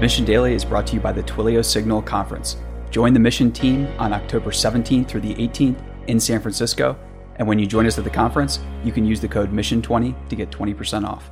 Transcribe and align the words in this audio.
Mission 0.00 0.24
Daily 0.24 0.54
is 0.54 0.64
brought 0.64 0.86
to 0.86 0.94
you 0.94 1.00
by 1.00 1.12
the 1.12 1.22
Twilio 1.22 1.62
Signal 1.62 2.00
Conference. 2.00 2.56
Join 2.90 3.12
the 3.12 3.20
Mission 3.20 3.52
team 3.52 3.86
on 3.98 4.14
October 4.14 4.50
17th 4.50 5.06
through 5.06 5.20
the 5.20 5.34
18th 5.34 5.78
in 6.06 6.18
San 6.18 6.40
Francisco. 6.40 6.98
And 7.36 7.46
when 7.46 7.58
you 7.58 7.66
join 7.66 7.86
us 7.86 7.98
at 7.98 8.04
the 8.04 8.10
conference, 8.10 8.60
you 8.82 8.92
can 8.92 9.04
use 9.04 9.20
the 9.20 9.28
code 9.28 9.52
MISSION20 9.52 10.30
to 10.30 10.36
get 10.36 10.50
20% 10.50 11.06
off. 11.06 11.30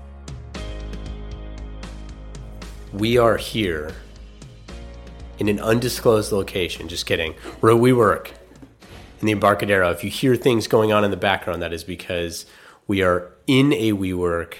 We 2.92 3.16
are 3.16 3.38
here 3.38 3.91
in 5.38 5.48
an 5.48 5.60
undisclosed 5.60 6.30
location. 6.30 6.88
Just 6.88 7.06
kidding. 7.06 7.32
Where 7.60 7.74
we 7.74 7.95
work 7.95 8.34
in 9.23 9.27
the 9.27 9.32
Embarcadero. 9.32 9.91
If 9.92 10.05
you 10.05 10.10
hear 10.10 10.37
things 10.37 10.66
going 10.66 10.92
on 10.92 11.06
in 11.06 11.10
the 11.10 11.16
background, 11.16 11.62
that 11.62 11.73
is 11.73 11.84
because 11.84 12.45
we 12.87 13.00
are 13.00 13.32
in 13.46 13.73
a 13.73 13.92
WeWork 13.92 14.56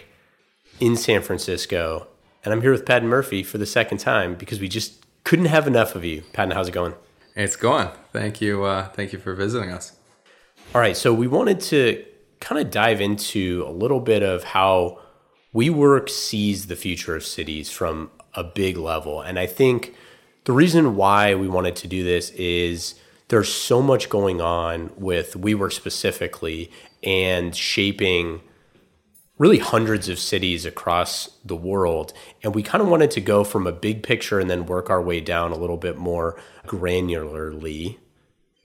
in 0.81 0.97
San 0.97 1.21
Francisco. 1.21 2.08
And 2.45 2.53
I'm 2.53 2.61
here 2.61 2.73
with 2.73 2.87
Patton 2.87 3.09
Murphy 3.09 3.43
for 3.43 3.59
the 3.59 3.67
second 3.67 3.99
time 3.99 4.35
because 4.35 4.61
we 4.61 4.69
just 4.69 5.05
couldn't 5.25 5.47
have 5.47 5.67
enough 5.67 5.95
of 5.95 6.05
you. 6.05 6.23
Patton, 6.33 6.53
how's 6.53 6.69
it 6.69 6.73
going? 6.73 6.95
It's 7.35 7.57
going. 7.57 7.89
Thank 8.13 8.41
you. 8.41 8.65
Uh, 8.65 8.89
thank 8.89 9.13
you 9.13 9.19
for 9.19 9.35
visiting 9.35 9.71
us. 9.71 9.97
All 10.75 10.81
right. 10.81 10.97
So 10.97 11.13
we 11.13 11.27
wanted 11.27 11.61
to 11.63 12.05
kind 12.41 12.61
of 12.61 12.71
dive 12.71 13.01
into 13.01 13.65
a 13.67 13.71
little 13.71 14.01
bit 14.01 14.23
of 14.23 14.45
how 14.45 15.01
WeWork 15.55 16.09
sees 16.09 16.67
the 16.67 16.77
future 16.77 17.17
of 17.17 17.25
cities 17.25 17.71
from 17.71 18.11
a 18.35 18.45
big 18.45 18.77
level. 18.77 19.21
And 19.21 19.39
I 19.39 19.47
think 19.47 19.95
the 20.45 20.53
reason 20.53 20.97
why 20.97 21.35
we 21.35 21.49
wanted 21.49 21.77
to 21.77 21.89
do 21.89 22.05
this 22.05 22.31
is 22.31 22.95
there's 23.29 23.53
so 23.53 23.83
much 23.83 24.09
going 24.09 24.41
on 24.41 24.91
with 24.97 25.35
WeWork 25.35 25.73
specifically 25.73 26.71
and 27.03 27.55
shaping 27.55 28.41
really 29.39 29.59
hundreds 29.59 30.09
of 30.09 30.19
cities 30.19 30.67
across 30.67 31.31
the 31.45 31.57
world. 31.57 32.13
And 32.43 32.55
we 32.55 32.63
kind 32.63 32.83
of 32.83 32.89
wanted 32.89 33.11
to 33.13 33.21
go 33.21 33.45
from 33.45 33.67
a 33.67 33.73
big 33.73 34.03
picture 34.03 34.41
and 34.41 34.51
then 34.51 34.67
work 34.67 34.91
our 34.91 35.01
way 35.01 35.21
down 35.21 35.53
a 35.53 35.57
little 35.57 35.77
bit 35.77 35.97
more 35.97 36.39
granularly 36.67 37.99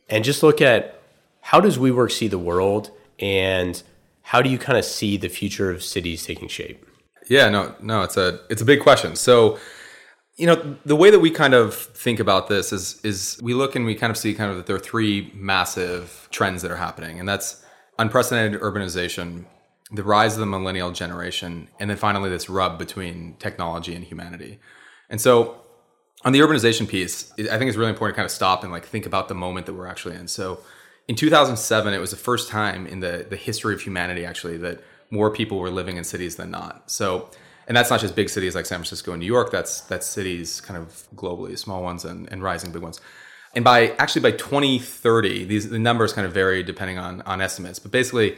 and 0.10 0.24
just 0.24 0.44
look 0.44 0.62
at 0.62 1.02
how 1.42 1.60
does 1.60 1.78
WeWork 1.78 2.12
see 2.12 2.28
the 2.28 2.40
world 2.40 2.92
and 3.20 3.82
how 4.22 4.42
do 4.42 4.50
you 4.50 4.58
kind 4.58 4.78
of 4.78 4.86
see 4.86 5.18
the 5.18 5.28
future 5.28 5.70
of 5.70 5.84
cities 5.84 6.26
taking 6.26 6.48
shape? 6.48 6.86
Yeah, 7.28 7.50
no, 7.50 7.76
no, 7.82 8.02
it's 8.04 8.18
a 8.18 8.40
it's 8.50 8.62
a 8.62 8.66
big 8.66 8.82
question. 8.82 9.16
So, 9.16 9.58
you 10.36 10.46
know, 10.46 10.78
the 10.86 10.96
way 10.96 11.10
that 11.10 11.20
we 11.20 11.32
kind 11.32 11.54
of 11.54 11.74
think 11.74 12.20
about 12.20 12.48
this 12.48 12.74
is 12.74 13.00
is 13.04 13.40
we 13.42 13.54
look 13.54 13.76
and 13.76 13.86
we 13.86 13.96
kind 13.96 14.12
of 14.12 14.18
see 14.18 14.34
kind 14.34 14.52
of 14.52 14.58
that 14.58 14.66
there 14.66 14.76
are 14.76 14.80
three 14.80 15.32
massive 15.34 16.28
trends 16.32 16.62
that 16.62 16.72
are 16.72 16.78
happening, 16.78 17.20
and 17.20 17.28
that's 17.28 17.64
unprecedented 17.98 18.60
urbanization, 18.62 19.46
the 19.94 20.04
rise 20.04 20.34
of 20.34 20.40
the 20.40 20.46
millennial 20.46 20.92
generation, 20.92 21.70
and 21.80 21.90
then 21.90 21.98
finally 21.98 22.30
this 22.30 22.50
rub 22.50 22.80
between 22.80 23.36
technology 23.40 23.94
and 23.94 24.04
humanity. 24.04 24.60
And 25.10 25.22
so, 25.22 25.56
on 26.26 26.32
the 26.32 26.40
urbanization 26.40 26.88
piece, 26.88 27.32
I 27.38 27.58
think 27.58 27.68
it's 27.70 27.78
really 27.78 27.92
important 27.92 28.16
to 28.16 28.18
kind 28.18 28.26
of 28.26 28.32
stop 28.32 28.64
and 28.64 28.72
like 28.72 28.86
think 28.86 29.06
about 29.06 29.28
the 29.28 29.36
moment 29.36 29.66
that 29.66 29.74
we're 29.74 29.88
actually 29.88 30.16
in. 30.16 30.28
So, 30.28 30.60
in 31.08 31.16
2007, 31.16 31.94
it 31.94 32.00
was 32.00 32.12
the 32.12 32.18
first 32.18 32.50
time 32.50 32.88
in 32.88 33.02
the 33.02 33.26
the 33.30 33.36
history 33.36 33.74
of 33.74 33.82
humanity 33.82 34.26
actually 34.26 34.58
that 34.58 34.82
more 35.12 35.30
people 35.30 35.60
were 35.60 35.70
living 35.70 35.98
in 35.98 36.04
cities 36.04 36.38
than 36.38 36.50
not. 36.50 36.90
So, 36.90 37.30
and 37.68 37.78
that's 37.78 37.90
not 37.90 38.00
just 38.00 38.16
big 38.16 38.30
cities 38.30 38.56
like 38.56 38.66
San 38.66 38.80
Francisco 38.80 39.12
and 39.12 39.20
New 39.20 39.28
York. 39.28 39.52
That's 39.52 39.82
that's 39.82 40.08
cities 40.08 40.60
kind 40.60 40.78
of 40.78 41.08
globally, 41.16 41.58
small 41.58 41.84
ones 41.84 42.04
and, 42.04 42.28
and 42.32 42.42
rising 42.42 42.72
big 42.72 42.82
ones. 42.82 43.00
And 43.54 43.64
by 43.64 43.90
actually 44.00 44.22
by 44.22 44.32
2030, 44.32 45.46
these 45.46 45.70
the 45.70 45.78
numbers 45.78 46.14
kind 46.14 46.26
of 46.26 46.34
vary 46.34 46.64
depending 46.64 46.98
on 46.98 47.22
on 47.22 47.42
estimates, 47.42 47.78
but 47.78 47.92
basically, 47.92 48.38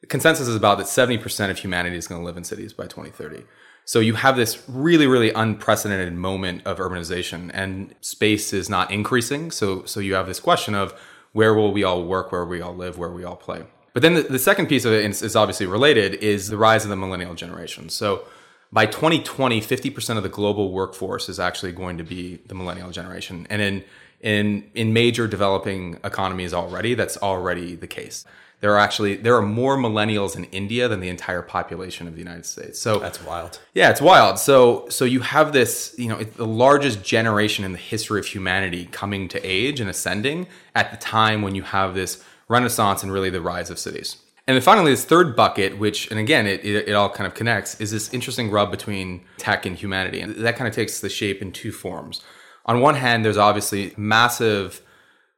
the 0.00 0.06
consensus 0.06 0.48
is 0.48 0.54
about 0.54 0.78
that 0.78 0.86
70% 0.86 1.50
of 1.50 1.58
humanity 1.58 1.96
is 1.96 2.06
going 2.06 2.20
to 2.20 2.24
live 2.24 2.36
in 2.36 2.44
cities 2.44 2.72
by 2.72 2.84
2030. 2.84 3.44
So 3.84 4.00
you 4.00 4.14
have 4.14 4.36
this 4.36 4.62
really, 4.68 5.06
really 5.06 5.32
unprecedented 5.32 6.12
moment 6.12 6.66
of 6.66 6.78
urbanization, 6.78 7.50
and 7.54 7.94
space 8.02 8.52
is 8.52 8.68
not 8.68 8.90
increasing. 8.90 9.50
So 9.50 9.84
so 9.86 9.98
you 9.98 10.14
have 10.14 10.26
this 10.26 10.40
question 10.40 10.74
of 10.74 10.92
where 11.32 11.54
will 11.54 11.72
we 11.72 11.84
all 11.84 12.04
work, 12.04 12.30
where 12.30 12.44
we 12.44 12.60
all 12.60 12.74
live, 12.74 12.98
where 12.98 13.10
we 13.10 13.24
all 13.24 13.36
play. 13.36 13.64
But 13.94 14.02
then 14.02 14.14
the, 14.14 14.22
the 14.22 14.38
second 14.38 14.66
piece 14.66 14.84
of 14.84 14.92
it 14.92 15.04
is, 15.04 15.22
is 15.22 15.34
obviously 15.34 15.66
related 15.66 16.14
is 16.16 16.48
the 16.48 16.58
rise 16.58 16.84
of 16.84 16.90
the 16.90 16.96
millennial 16.96 17.34
generation. 17.34 17.88
So 17.88 18.24
by 18.70 18.84
2020, 18.86 19.60
50% 19.60 20.16
of 20.18 20.22
the 20.22 20.28
global 20.28 20.70
workforce 20.70 21.28
is 21.28 21.40
actually 21.40 21.72
going 21.72 21.96
to 21.96 22.04
be 22.04 22.36
the 22.46 22.54
millennial 22.54 22.90
generation. 22.90 23.46
And 23.48 23.62
in 23.62 23.84
in 24.20 24.70
in 24.74 24.92
major 24.92 25.26
developing 25.26 25.98
economies 26.04 26.52
already, 26.52 26.94
that's 26.94 27.16
already 27.16 27.74
the 27.74 27.86
case. 27.86 28.24
There 28.60 28.72
are 28.74 28.78
actually 28.78 29.16
there 29.16 29.36
are 29.36 29.42
more 29.42 29.76
millennials 29.76 30.36
in 30.36 30.44
India 30.44 30.88
than 30.88 31.00
the 31.00 31.08
entire 31.08 31.42
population 31.42 32.08
of 32.08 32.14
the 32.14 32.18
United 32.18 32.44
States. 32.44 32.78
So 32.78 32.98
That's 32.98 33.22
wild. 33.22 33.60
yeah, 33.74 33.90
it's 33.90 34.00
wild. 34.00 34.38
So 34.38 34.88
so 34.88 35.04
you 35.04 35.20
have 35.20 35.52
this, 35.52 35.94
you 35.96 36.08
know, 36.08 36.18
it's 36.18 36.36
the 36.36 36.46
largest 36.46 37.04
generation 37.04 37.64
in 37.64 37.72
the 37.72 37.78
history 37.78 38.18
of 38.18 38.26
humanity 38.26 38.86
coming 38.90 39.28
to 39.28 39.40
age 39.46 39.80
and 39.80 39.88
ascending 39.88 40.48
at 40.74 40.90
the 40.90 40.96
time 40.96 41.42
when 41.42 41.54
you 41.54 41.62
have 41.62 41.94
this 41.94 42.22
renaissance 42.48 43.02
and 43.02 43.12
really 43.12 43.30
the 43.30 43.40
rise 43.40 43.70
of 43.70 43.78
cities. 43.78 44.16
And 44.48 44.54
then 44.54 44.62
finally, 44.62 44.92
this 44.92 45.04
third 45.04 45.36
bucket, 45.36 45.78
which, 45.78 46.10
and 46.10 46.18
again, 46.18 46.46
it, 46.46 46.64
it, 46.64 46.88
it 46.88 46.92
all 46.94 47.10
kind 47.10 47.26
of 47.26 47.34
connects, 47.34 47.78
is 47.82 47.90
this 47.90 48.14
interesting 48.14 48.50
rub 48.50 48.70
between 48.70 49.20
tech 49.36 49.66
and 49.66 49.76
humanity. 49.76 50.22
And 50.22 50.34
that 50.36 50.56
kind 50.56 50.66
of 50.66 50.74
takes 50.74 51.00
the 51.00 51.10
shape 51.10 51.42
in 51.42 51.52
two 51.52 51.70
forms. 51.70 52.22
On 52.64 52.80
one 52.80 52.94
hand, 52.94 53.26
there's 53.26 53.36
obviously 53.36 53.92
massive 53.98 54.80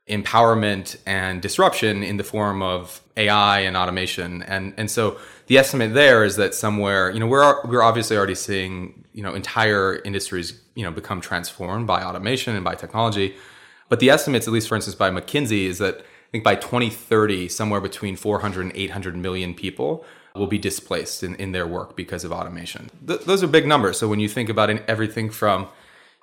empowerment 0.09 0.97
and 1.07 1.41
disruption 1.41 2.03
in 2.03 2.17
the 2.17 2.25
form 2.25 2.63
of 2.63 3.01
AI 3.17 3.61
and 3.61 3.77
automation. 3.77 4.43
And, 4.43 4.75
and 4.77 4.91
so 4.91 5.19
the 5.47 5.59
estimate 5.59 5.95
there 5.95 6.25
is 6.25 6.37
that 6.37 6.55
somewhere, 6.55 7.11
you 7.11 7.21
know, 7.21 7.27
we're, 7.27 7.65
we're 7.67 7.83
obviously 7.83 8.17
already 8.17 8.35
seeing, 8.35 9.05
you 9.13 9.23
know, 9.23 9.35
entire 9.35 10.01
industries, 10.05 10.61
you 10.75 10.85
know, 10.85 10.91
become 10.91 11.21
transformed 11.21 11.87
by 11.87 12.03
automation 12.03 12.57
and 12.57 12.65
by 12.65 12.75
technology. 12.75 13.37
But 13.89 14.01
the 14.01 14.11
estimates, 14.11 14.47
at 14.47 14.53
least 14.53 14.69
for 14.69 14.75
instance, 14.75 14.95
by 14.95 15.11
McKinsey, 15.11 15.65
is 15.67 15.79
that 15.79 15.99
I 15.99 16.31
think 16.31 16.45
by 16.45 16.55
2030, 16.55 17.49
somewhere 17.49 17.81
between 17.81 18.17
400 18.17 18.63
and 18.63 18.73
800 18.75 19.17
million 19.17 19.55
people 19.55 20.05
will 20.35 20.47
be 20.47 20.59
displaced 20.59 21.23
in, 21.23 21.35
in 21.37 21.53
their 21.53 21.67
work 21.67 21.97
because 21.97 22.25
of 22.25 22.33
automation. 22.33 22.89
Th- 23.07 23.21
those 23.23 23.43
are 23.43 23.49
big 23.49 23.67
numbers. 23.67 23.99
So 23.99 24.09
when 24.09 24.21
you 24.21 24.29
think 24.29 24.49
about 24.49 24.71
in 24.71 24.81
everything 24.87 25.31
from 25.31 25.67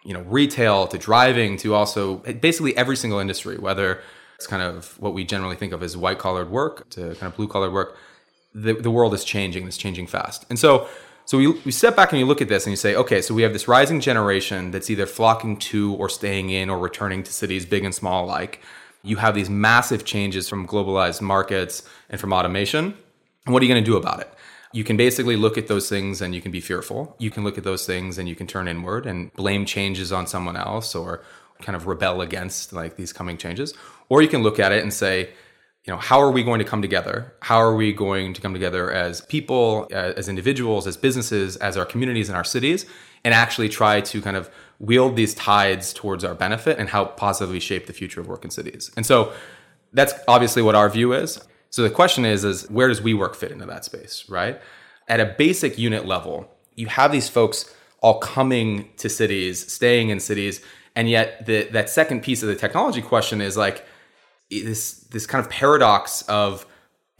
you 0.07 0.13
know 0.16 0.22
retail 0.22 0.88
to 0.88 0.97
driving 0.97 1.57
to 1.57 1.68
also 1.73 2.16
basically 2.50 2.75
every 2.75 2.97
single 2.97 3.19
industry, 3.19 3.57
whether 3.57 4.01
it's 4.35 4.47
kind 4.47 4.63
of 4.63 5.00
what 5.00 5.13
we 5.13 5.23
generally 5.23 5.56
think 5.56 5.73
of 5.73 5.84
as 5.84 5.95
white 5.95 6.19
collared 6.19 6.50
work 6.50 6.90
to 6.91 7.01
kind 7.16 7.31
of 7.31 7.35
blue 7.35 7.47
collared 7.47 7.73
work, 7.73 7.97
the, 8.53 8.73
the 8.73 8.91
world 8.91 9.13
is 9.13 9.23
changing. 9.23 9.67
It's 9.67 9.78
changing 9.78 10.07
fast. 10.07 10.46
And 10.50 10.57
so 10.57 10.88
so 11.25 11.38
we, 11.38 11.47
we 11.66 11.72
step 11.72 11.96
back 11.96 12.13
and 12.13 12.19
you 12.19 12.25
look 12.25 12.41
at 12.41 12.47
this 12.47 12.66
and 12.66 12.72
you 12.72 12.78
say, 12.78 12.96
okay, 12.96 13.22
so 13.22 13.34
we 13.34 13.41
have 13.41 13.51
this 13.51 13.67
rising 13.67 14.00
generation 14.00 14.72
that's 14.72 14.90
either 14.90 15.06
flocking 15.06 15.57
to 15.57 15.94
or 15.96 16.07
staying 16.07 16.51
in 16.51 16.69
or 16.69 16.79
returning 16.79 17.22
to 17.23 17.34
cities, 17.34 17.66
big 17.66 17.84
and 17.84 17.94
small 17.94 18.25
alike 18.25 18.62
you 19.07 19.16
have 19.17 19.35
these 19.35 19.50
massive 19.50 20.06
changes 20.06 20.50
from 20.50 20.67
globalized 20.67 21.22
markets 21.22 21.84
and 22.09 22.19
from 22.19 22.34
automation. 22.34 22.96
And 23.46 23.53
what 23.53 23.62
are 23.62 23.66
you 23.66 23.73
going 23.73 23.84
to 23.84 23.90
do 23.90 23.97
about 23.97 24.19
it? 24.19 24.29
You 24.78 24.84
can 24.84 24.96
basically 24.96 25.38
look 25.38 25.58
at 25.58 25.66
those 25.66 25.90
things 25.90 26.22
and 26.22 26.36
you 26.36 26.42
can 26.46 26.52
be 26.52 26.62
fearful. 26.62 27.16
You 27.18 27.32
can 27.32 27.44
look 27.44 27.58
at 27.58 27.64
those 27.64 27.88
things 27.88 28.20
and 28.20 28.30
you 28.30 28.36
can 28.36 28.46
turn 28.46 28.68
inward 28.68 29.08
and 29.08 29.34
blame 29.34 29.66
changes 29.66 30.12
on 30.12 30.28
someone 30.28 30.56
else 30.56 30.94
or 30.94 31.24
kind 31.64 31.76
of 31.76 31.88
rebel 31.88 32.22
against 32.22 32.74
like 32.74 32.96
these 32.96 33.12
coming 33.12 33.38
changes. 33.38 33.74
Or 34.08 34.22
you 34.22 34.28
can 34.28 34.44
look 34.44 34.60
at 34.60 34.72
it 34.72 34.84
and 34.84 34.94
say, 34.94 35.30
you 35.84 35.92
know, 35.92 35.98
how 35.98 36.20
are 36.22 36.30
we 36.30 36.44
going 36.44 36.60
to 36.60 36.66
come 36.66 36.84
together? 36.84 37.34
How 37.42 37.58
are 37.58 37.76
we 37.76 37.92
going 37.92 38.36
to 38.36 38.40
come 38.40 38.54
together 38.54 38.92
as 38.92 39.22
people, 39.22 39.88
as 39.92 40.30
individuals, 40.30 40.86
as 40.86 40.96
businesses, 40.96 41.56
as 41.56 41.76
our 41.76 41.86
communities 41.86 42.30
and 42.30 42.38
our 42.38 42.44
cities, 42.44 42.86
and 43.24 43.34
actually 43.34 43.70
try 43.70 44.02
to 44.02 44.22
kind 44.22 44.38
of 44.38 44.48
wield 44.78 45.16
these 45.16 45.34
tides 45.34 45.92
towards 45.92 46.24
our 46.24 46.36
benefit 46.36 46.78
and 46.78 46.88
help 46.88 47.18
positively 47.18 47.59
shape 47.59 47.88
the 47.88 47.94
future 47.94 48.22
of 48.22 48.28
work 48.28 48.46
in 48.46 48.52
cities. 48.52 48.92
And 48.96 49.08
so 49.08 49.34
that's 49.92 50.14
obviously 50.28 50.62
what 50.62 50.76
our 50.76 50.88
view 50.88 51.14
is. 51.14 51.40
So 51.69 51.83
the 51.83 51.89
question 51.89 52.25
is, 52.25 52.44
is 52.44 52.69
where 52.69 52.87
does 52.87 53.02
WeWork 53.02 53.35
fit 53.35 53.52
into 53.52 53.66
that 53.66 53.85
space, 53.85 54.25
right? 54.29 54.59
At 55.08 55.19
a 55.19 55.25
basic 55.25 55.78
unit 55.78 56.05
level, 56.05 56.49
you 56.75 56.87
have 56.87 57.11
these 57.11 57.29
folks 57.29 57.73
all 58.02 58.19
coming 58.19 58.90
to 58.97 59.09
cities, 59.09 59.72
staying 59.72 60.09
in 60.09 60.19
cities, 60.19 60.61
and 60.96 61.09
yet 61.09 61.46
the, 61.46 61.64
that 61.72 61.90
second 61.90 62.23
piece 62.23 62.41
of 62.41 62.49
the 62.49 62.55
technology 62.55 63.02
question 63.02 63.41
is 63.41 63.58
like 63.58 63.85
this 64.49 64.93
this 65.11 65.28
kind 65.28 65.43
of 65.43 65.52
paradox 65.52 66.22
of 66.23 66.66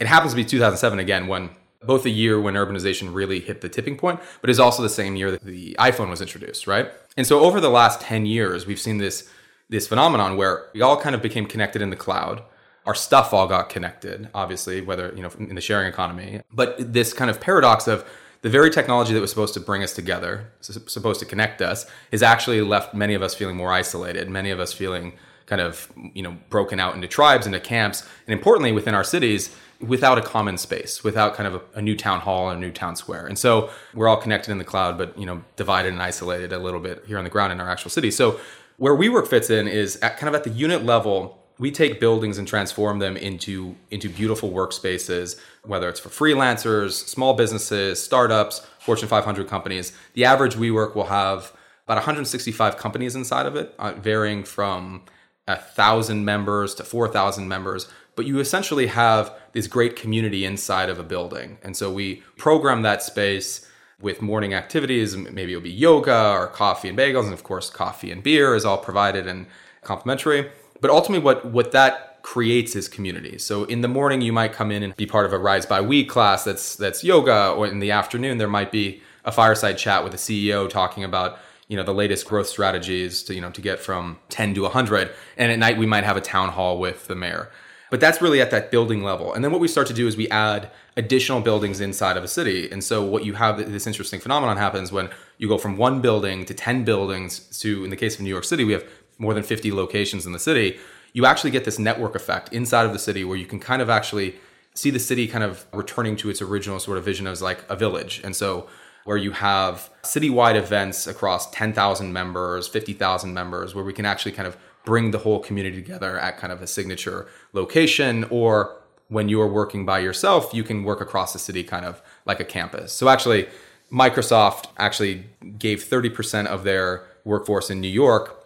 it 0.00 0.06
happens 0.06 0.32
to 0.32 0.36
be 0.36 0.44
2007 0.44 0.98
again 0.98 1.26
when 1.26 1.50
both 1.82 2.02
the 2.02 2.10
year 2.10 2.40
when 2.40 2.54
urbanization 2.54 3.14
really 3.14 3.40
hit 3.40 3.60
the 3.60 3.68
tipping 3.68 3.96
point, 3.96 4.20
but 4.40 4.50
is 4.50 4.58
also 4.58 4.82
the 4.82 4.88
same 4.88 5.14
year 5.14 5.30
that 5.30 5.42
the 5.42 5.76
iPhone 5.78 6.10
was 6.10 6.20
introduced, 6.20 6.66
right? 6.66 6.90
And 7.16 7.26
so 7.26 7.40
over 7.40 7.60
the 7.60 7.70
last 7.70 8.00
10 8.00 8.26
years, 8.26 8.66
we've 8.66 8.80
seen 8.80 8.98
this 8.98 9.30
this 9.70 9.86
phenomenon 9.86 10.36
where 10.36 10.66
we 10.72 10.80
all 10.80 10.98
kind 10.98 11.14
of 11.14 11.20
became 11.20 11.46
connected 11.46 11.82
in 11.82 11.90
the 11.90 11.96
cloud. 11.96 12.42
Our 12.88 12.94
stuff 12.94 13.32
all 13.32 13.46
got 13.46 13.68
connected, 13.68 14.28
obviously, 14.34 14.80
whether, 14.80 15.12
you 15.14 15.22
know, 15.22 15.30
in 15.38 15.54
the 15.54 15.60
sharing 15.60 15.86
economy. 15.86 16.40
But 16.52 16.92
this 16.92 17.12
kind 17.12 17.30
of 17.30 17.40
paradox 17.40 17.86
of 17.86 18.04
the 18.42 18.48
very 18.48 18.70
technology 18.70 19.14
that 19.14 19.20
was 19.20 19.30
supposed 19.30 19.54
to 19.54 19.60
bring 19.60 19.82
us 19.82 19.92
together, 19.92 20.50
supposed 20.60 21.20
to 21.20 21.26
connect 21.26 21.60
us, 21.60 21.86
has 22.10 22.22
actually 22.22 22.62
left 22.62 22.94
many 22.94 23.14
of 23.14 23.22
us 23.22 23.34
feeling 23.34 23.56
more 23.56 23.72
isolated, 23.72 24.30
many 24.30 24.50
of 24.50 24.58
us 24.58 24.72
feeling 24.72 25.12
kind 25.48 25.62
of 25.62 25.90
you 26.12 26.22
know 26.22 26.36
broken 26.50 26.78
out 26.78 26.94
into 26.94 27.08
tribes 27.08 27.46
into 27.46 27.58
camps 27.58 28.06
and 28.26 28.34
importantly 28.34 28.70
within 28.70 28.94
our 28.94 29.02
cities 29.02 29.56
without 29.80 30.18
a 30.18 30.20
common 30.20 30.58
space 30.58 31.02
without 31.02 31.34
kind 31.34 31.46
of 31.46 31.54
a, 31.54 31.78
a, 31.78 31.82
new 31.82 31.96
town 31.96 32.20
hall 32.20 32.50
or 32.50 32.52
a 32.52 32.58
new 32.58 32.70
town 32.70 32.94
square 32.94 33.26
and 33.26 33.38
so 33.38 33.70
we're 33.94 34.08
all 34.08 34.18
connected 34.18 34.50
in 34.52 34.58
the 34.58 34.64
cloud 34.64 34.98
but 34.98 35.18
you 35.18 35.24
know 35.24 35.42
divided 35.56 35.90
and 35.90 36.02
isolated 36.02 36.52
a 36.52 36.58
little 36.58 36.80
bit 36.80 37.02
here 37.06 37.16
on 37.16 37.24
the 37.24 37.30
ground 37.30 37.50
in 37.50 37.62
our 37.62 37.70
actual 37.70 37.90
city 37.90 38.10
so 38.10 38.38
where 38.76 38.94
WeWork 38.94 39.26
fits 39.26 39.48
in 39.50 39.66
is 39.66 39.96
at 40.02 40.18
kind 40.18 40.28
of 40.28 40.34
at 40.34 40.44
the 40.44 40.50
unit 40.50 40.84
level 40.84 41.42
we 41.58 41.70
take 41.70 41.98
buildings 41.98 42.38
and 42.38 42.46
transform 42.46 42.98
them 42.98 43.16
into 43.16 43.76
into 43.90 44.08
beautiful 44.08 44.50
workspaces 44.50 45.40
whether 45.64 45.88
it's 45.88 46.00
for 46.00 46.08
freelancers 46.08 46.92
small 46.92 47.34
businesses 47.34 48.02
startups 48.02 48.66
fortune 48.78 49.08
500 49.08 49.48
companies 49.48 49.92
the 50.14 50.24
average 50.24 50.54
WeWork 50.54 50.94
will 50.94 51.04
have 51.04 51.52
about 51.84 51.96
165 51.96 52.76
companies 52.76 53.16
inside 53.16 53.46
of 53.46 53.56
it 53.56 53.74
uh, 53.78 53.92
varying 53.92 54.44
from 54.44 55.02
a 55.48 55.56
thousand 55.56 56.24
members 56.24 56.74
to 56.74 56.84
4,000 56.84 57.48
members, 57.48 57.88
but 58.14 58.26
you 58.26 58.38
essentially 58.38 58.86
have 58.88 59.32
this 59.52 59.66
great 59.66 59.96
community 59.96 60.44
inside 60.44 60.90
of 60.90 60.98
a 60.98 61.02
building. 61.02 61.58
And 61.62 61.76
so 61.76 61.90
we 61.90 62.16
program 62.36 62.82
that 62.82 63.02
space 63.02 63.66
with 64.00 64.20
morning 64.20 64.52
activities. 64.54 65.16
Maybe 65.16 65.52
it'll 65.52 65.62
be 65.62 65.70
yoga 65.70 66.30
or 66.30 66.46
coffee 66.48 66.90
and 66.90 66.98
bagels. 66.98 67.24
And 67.24 67.32
of 67.32 67.42
course, 67.42 67.70
coffee 67.70 68.12
and 68.12 68.22
beer 68.22 68.54
is 68.54 68.64
all 68.64 68.78
provided 68.78 69.26
and 69.26 69.46
complimentary. 69.82 70.50
But 70.80 70.90
ultimately, 70.90 71.24
what, 71.24 71.44
what 71.46 71.72
that 71.72 72.22
creates 72.22 72.76
is 72.76 72.88
community. 72.88 73.38
So 73.38 73.64
in 73.64 73.80
the 73.80 73.88
morning, 73.88 74.20
you 74.20 74.32
might 74.32 74.52
come 74.52 74.70
in 74.70 74.82
and 74.82 74.94
be 74.96 75.06
part 75.06 75.26
of 75.26 75.32
a 75.32 75.38
Rise 75.38 75.66
by 75.66 75.80
We 75.80 76.04
class 76.04 76.44
that's, 76.44 76.76
that's 76.76 77.02
yoga, 77.02 77.50
or 77.50 77.66
in 77.66 77.78
the 77.78 77.90
afternoon, 77.90 78.38
there 78.38 78.48
might 78.48 78.70
be 78.70 79.02
a 79.24 79.32
fireside 79.32 79.78
chat 79.78 80.04
with 80.04 80.14
a 80.14 80.16
CEO 80.16 80.68
talking 80.68 81.04
about 81.04 81.38
you 81.68 81.76
know 81.76 81.82
the 81.82 81.94
latest 81.94 82.26
growth 82.26 82.48
strategies 82.48 83.22
to 83.24 83.34
you 83.34 83.40
know 83.40 83.50
to 83.50 83.60
get 83.60 83.78
from 83.78 84.18
10 84.30 84.54
to 84.54 84.62
100 84.62 85.10
and 85.36 85.52
at 85.52 85.58
night 85.58 85.76
we 85.76 85.84
might 85.86 86.02
have 86.02 86.16
a 86.16 86.20
town 86.20 86.48
hall 86.48 86.78
with 86.78 87.06
the 87.06 87.14
mayor. 87.14 87.50
But 87.90 88.00
that's 88.00 88.20
really 88.20 88.42
at 88.42 88.50
that 88.50 88.70
building 88.70 89.02
level. 89.02 89.32
And 89.32 89.42
then 89.42 89.50
what 89.50 89.62
we 89.62 89.68
start 89.68 89.86
to 89.86 89.94
do 89.94 90.06
is 90.06 90.14
we 90.14 90.28
add 90.28 90.70
additional 90.98 91.40
buildings 91.40 91.80
inside 91.80 92.18
of 92.18 92.24
a 92.24 92.28
city. 92.28 92.70
And 92.70 92.84
so 92.84 93.02
what 93.02 93.24
you 93.24 93.32
have 93.32 93.56
this 93.72 93.86
interesting 93.86 94.20
phenomenon 94.20 94.58
happens 94.58 94.92
when 94.92 95.08
you 95.38 95.48
go 95.48 95.56
from 95.56 95.78
one 95.78 96.02
building 96.02 96.44
to 96.44 96.54
10 96.54 96.84
buildings 96.84 97.38
to 97.60 97.84
in 97.84 97.90
the 97.90 97.96
case 97.96 98.16
of 98.16 98.20
new 98.20 98.30
york 98.30 98.44
city 98.44 98.64
we 98.64 98.72
have 98.72 98.84
more 99.18 99.34
than 99.34 99.42
50 99.42 99.72
locations 99.72 100.26
in 100.26 100.32
the 100.32 100.38
city 100.38 100.78
you 101.12 101.26
actually 101.26 101.50
get 101.50 101.64
this 101.64 101.78
network 101.78 102.14
effect 102.14 102.52
inside 102.52 102.86
of 102.86 102.92
the 102.92 102.98
city 102.98 103.24
where 103.24 103.36
you 103.36 103.46
can 103.46 103.58
kind 103.58 103.82
of 103.82 103.90
actually 103.90 104.36
see 104.74 104.90
the 104.90 104.98
city 104.98 105.26
kind 105.26 105.42
of 105.42 105.66
returning 105.72 106.16
to 106.16 106.30
its 106.30 106.40
original 106.40 106.78
sort 106.78 106.98
of 106.98 107.04
vision 107.04 107.26
as 107.26 107.42
like 107.42 107.64
a 107.68 107.76
village 107.76 108.20
and 108.24 108.36
so 108.36 108.68
where 109.08 109.16
you 109.16 109.32
have 109.32 109.90
citywide 110.02 110.54
events 110.54 111.06
across 111.06 111.50
10,000 111.50 112.12
members, 112.12 112.68
50,000 112.68 113.32
members, 113.32 113.74
where 113.74 113.82
we 113.82 113.94
can 113.94 114.04
actually 114.04 114.32
kind 114.32 114.46
of 114.46 114.54
bring 114.84 115.12
the 115.12 115.18
whole 115.18 115.40
community 115.40 115.76
together 115.76 116.18
at 116.18 116.36
kind 116.36 116.52
of 116.52 116.60
a 116.60 116.66
signature 116.66 117.26
location 117.54 118.24
or 118.24 118.76
when 119.08 119.30
you 119.30 119.40
are 119.40 119.48
working 119.48 119.86
by 119.86 119.98
yourself, 119.98 120.52
you 120.52 120.62
can 120.62 120.84
work 120.84 121.00
across 121.00 121.32
the 121.32 121.38
city 121.38 121.64
kind 121.64 121.86
of 121.86 122.02
like 122.26 122.38
a 122.38 122.44
campus. 122.44 122.92
So 122.92 123.08
actually, 123.08 123.48
Microsoft 123.90 124.66
actually 124.76 125.24
gave 125.58 125.82
30% 125.82 126.44
of 126.44 126.64
their 126.64 127.06
workforce 127.24 127.70
in 127.70 127.80
New 127.80 127.88
York 127.88 128.37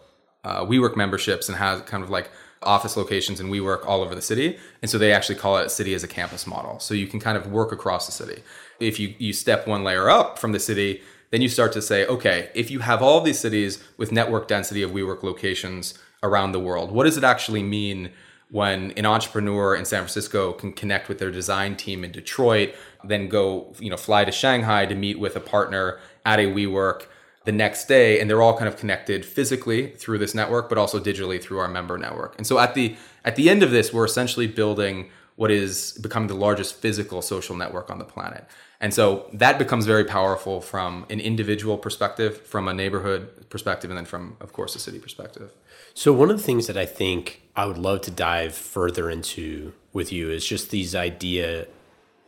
uh, 0.43 0.65
WeWork 0.65 0.95
memberships 0.95 1.47
and 1.49 1.57
has 1.57 1.81
kind 1.81 2.03
of 2.03 2.09
like 2.09 2.29
office 2.61 2.95
locations 2.95 3.39
in 3.39 3.47
WeWork 3.47 3.85
all 3.85 4.01
over 4.01 4.15
the 4.15 4.21
city. 4.21 4.57
And 4.81 4.89
so 4.89 4.97
they 4.97 5.11
actually 5.11 5.35
call 5.35 5.57
it 5.57 5.69
city 5.69 5.93
as 5.93 6.03
a 6.03 6.07
campus 6.07 6.47
model. 6.47 6.79
So 6.79 6.93
you 6.93 7.07
can 7.07 7.19
kind 7.19 7.37
of 7.37 7.51
work 7.51 7.71
across 7.71 8.05
the 8.05 8.11
city 8.11 8.41
if 8.79 8.99
you, 8.99 9.15
you 9.17 9.33
step 9.33 9.67
one 9.67 9.83
layer 9.83 10.09
up 10.09 10.37
from 10.37 10.51
the 10.51 10.59
city, 10.59 11.01
then 11.31 11.41
you 11.41 11.49
start 11.49 11.71
to 11.73 11.81
say, 11.81 12.05
okay, 12.05 12.49
if 12.53 12.69
you 12.69 12.79
have 12.79 13.01
all 13.01 13.21
these 13.21 13.39
cities 13.39 13.83
with 13.97 14.11
network 14.11 14.47
density 14.47 14.83
of 14.83 14.91
WeWork 14.91 15.23
locations 15.23 15.97
around 16.21 16.51
the 16.51 16.59
world, 16.59 16.91
what 16.91 17.05
does 17.05 17.17
it 17.17 17.23
actually 17.23 17.63
mean 17.63 18.11
when 18.49 18.91
an 18.91 19.05
entrepreneur 19.05 19.75
in 19.75 19.83
San 19.83 19.99
Francisco 19.99 20.53
can 20.53 20.71
connect 20.73 21.09
with 21.09 21.17
their 21.17 21.31
design 21.31 21.75
team 21.75 22.03
in 22.03 22.11
Detroit, 22.11 22.75
then 23.03 23.27
go, 23.27 23.73
you 23.79 23.89
know, 23.89 23.97
fly 23.97 24.23
to 24.23 24.31
Shanghai 24.31 24.85
to 24.85 24.93
meet 24.93 25.17
with 25.17 25.35
a 25.35 25.39
partner 25.39 25.99
at 26.23 26.39
a 26.39 26.43
WeWork 26.43 27.07
the 27.45 27.51
next 27.51 27.85
day, 27.85 28.19
and 28.19 28.29
they're 28.29 28.41
all 28.41 28.57
kind 28.57 28.67
of 28.67 28.77
connected 28.77 29.25
physically 29.25 29.89
through 29.91 30.17
this 30.17 30.33
network, 30.33 30.69
but 30.69 30.77
also 30.77 30.99
digitally 30.99 31.41
through 31.41 31.59
our 31.59 31.67
member 31.67 31.97
network. 31.97 32.35
And 32.37 32.47
so 32.47 32.59
at 32.59 32.73
the 32.73 32.95
at 33.25 33.35
the 33.35 33.49
end 33.49 33.63
of 33.63 33.71
this, 33.71 33.93
we're 33.93 34.05
essentially 34.05 34.47
building 34.47 35.09
what 35.35 35.49
is 35.49 35.97
becoming 36.01 36.27
the 36.27 36.35
largest 36.35 36.75
physical 36.75 37.21
social 37.21 37.55
network 37.55 37.89
on 37.89 37.97
the 37.97 38.05
planet. 38.05 38.45
And 38.79 38.93
so 38.93 39.29
that 39.33 39.57
becomes 39.57 39.85
very 39.85 40.03
powerful 40.03 40.61
from 40.61 41.05
an 41.09 41.19
individual 41.19 41.77
perspective, 41.77 42.41
from 42.41 42.67
a 42.67 42.73
neighborhood 42.73 43.49
perspective, 43.49 43.89
and 43.89 43.97
then 43.97 44.05
from, 44.05 44.35
of 44.41 44.53
course, 44.53 44.75
a 44.75 44.79
city 44.79 44.99
perspective. 44.99 45.51
So, 45.93 46.11
one 46.11 46.29
of 46.29 46.37
the 46.37 46.43
things 46.43 46.67
that 46.67 46.77
I 46.77 46.85
think 46.85 47.41
I 47.55 47.65
would 47.65 47.77
love 47.77 48.01
to 48.01 48.11
dive 48.11 48.53
further 48.53 49.09
into 49.09 49.73
with 49.93 50.11
you 50.11 50.29
is 50.29 50.45
just 50.45 50.69
these 50.69 50.95
idea 50.95 51.67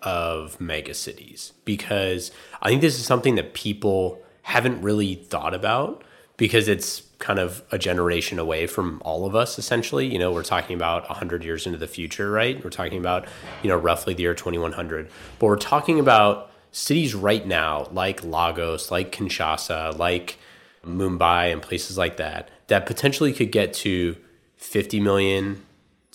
of 0.02 0.62
mega 0.62 0.94
cities, 0.94 1.54
because 1.66 2.32
I 2.62 2.70
think 2.70 2.82
this 2.82 3.00
is 3.00 3.06
something 3.06 3.36
that 3.36 3.54
people 3.54 4.22
haven't 4.46 4.82
really 4.82 5.16
thought 5.16 5.54
about 5.54 6.04
because 6.38 6.68
it's 6.68 7.02
kind 7.20 7.40
of 7.40 7.64
a 7.72 7.78
generation 7.78 8.40
away 8.40 8.68
from 8.68 9.02
all 9.06 9.26
of 9.26 9.36
us 9.36 9.58
essentially. 9.58 10.06
You 10.06 10.20
know 10.20 10.32
we're 10.32 10.44
talking 10.44 10.76
about 10.76 11.08
100 11.10 11.44
years 11.44 11.66
into 11.66 11.78
the 11.78 11.88
future 11.88 12.32
right? 12.32 12.64
We're 12.64 12.70
talking 12.70 13.00
about 13.00 13.28
you 13.62 13.70
know 13.70 13.78
roughly 13.78 14.14
the 14.14 14.24
year 14.24 14.34
2100 14.34 15.10
but 15.40 15.46
we're 15.46 15.56
talking 15.58 16.00
about 16.00 16.52
cities 16.72 17.16
right 17.16 17.48
now 17.48 17.88
like 17.92 18.22
lagos 18.24 18.92
like 18.92 19.10
kinshasa 19.14 19.98
like 19.98 20.38
mumbai 20.86 21.54
and 21.54 21.62
places 21.62 21.98
like 21.98 22.18
that 22.18 22.50
that 22.68 22.86
potentially 22.86 23.32
could 23.32 23.50
get 23.50 23.74
to 23.74 24.18
50 24.58 25.00
million 25.00 25.64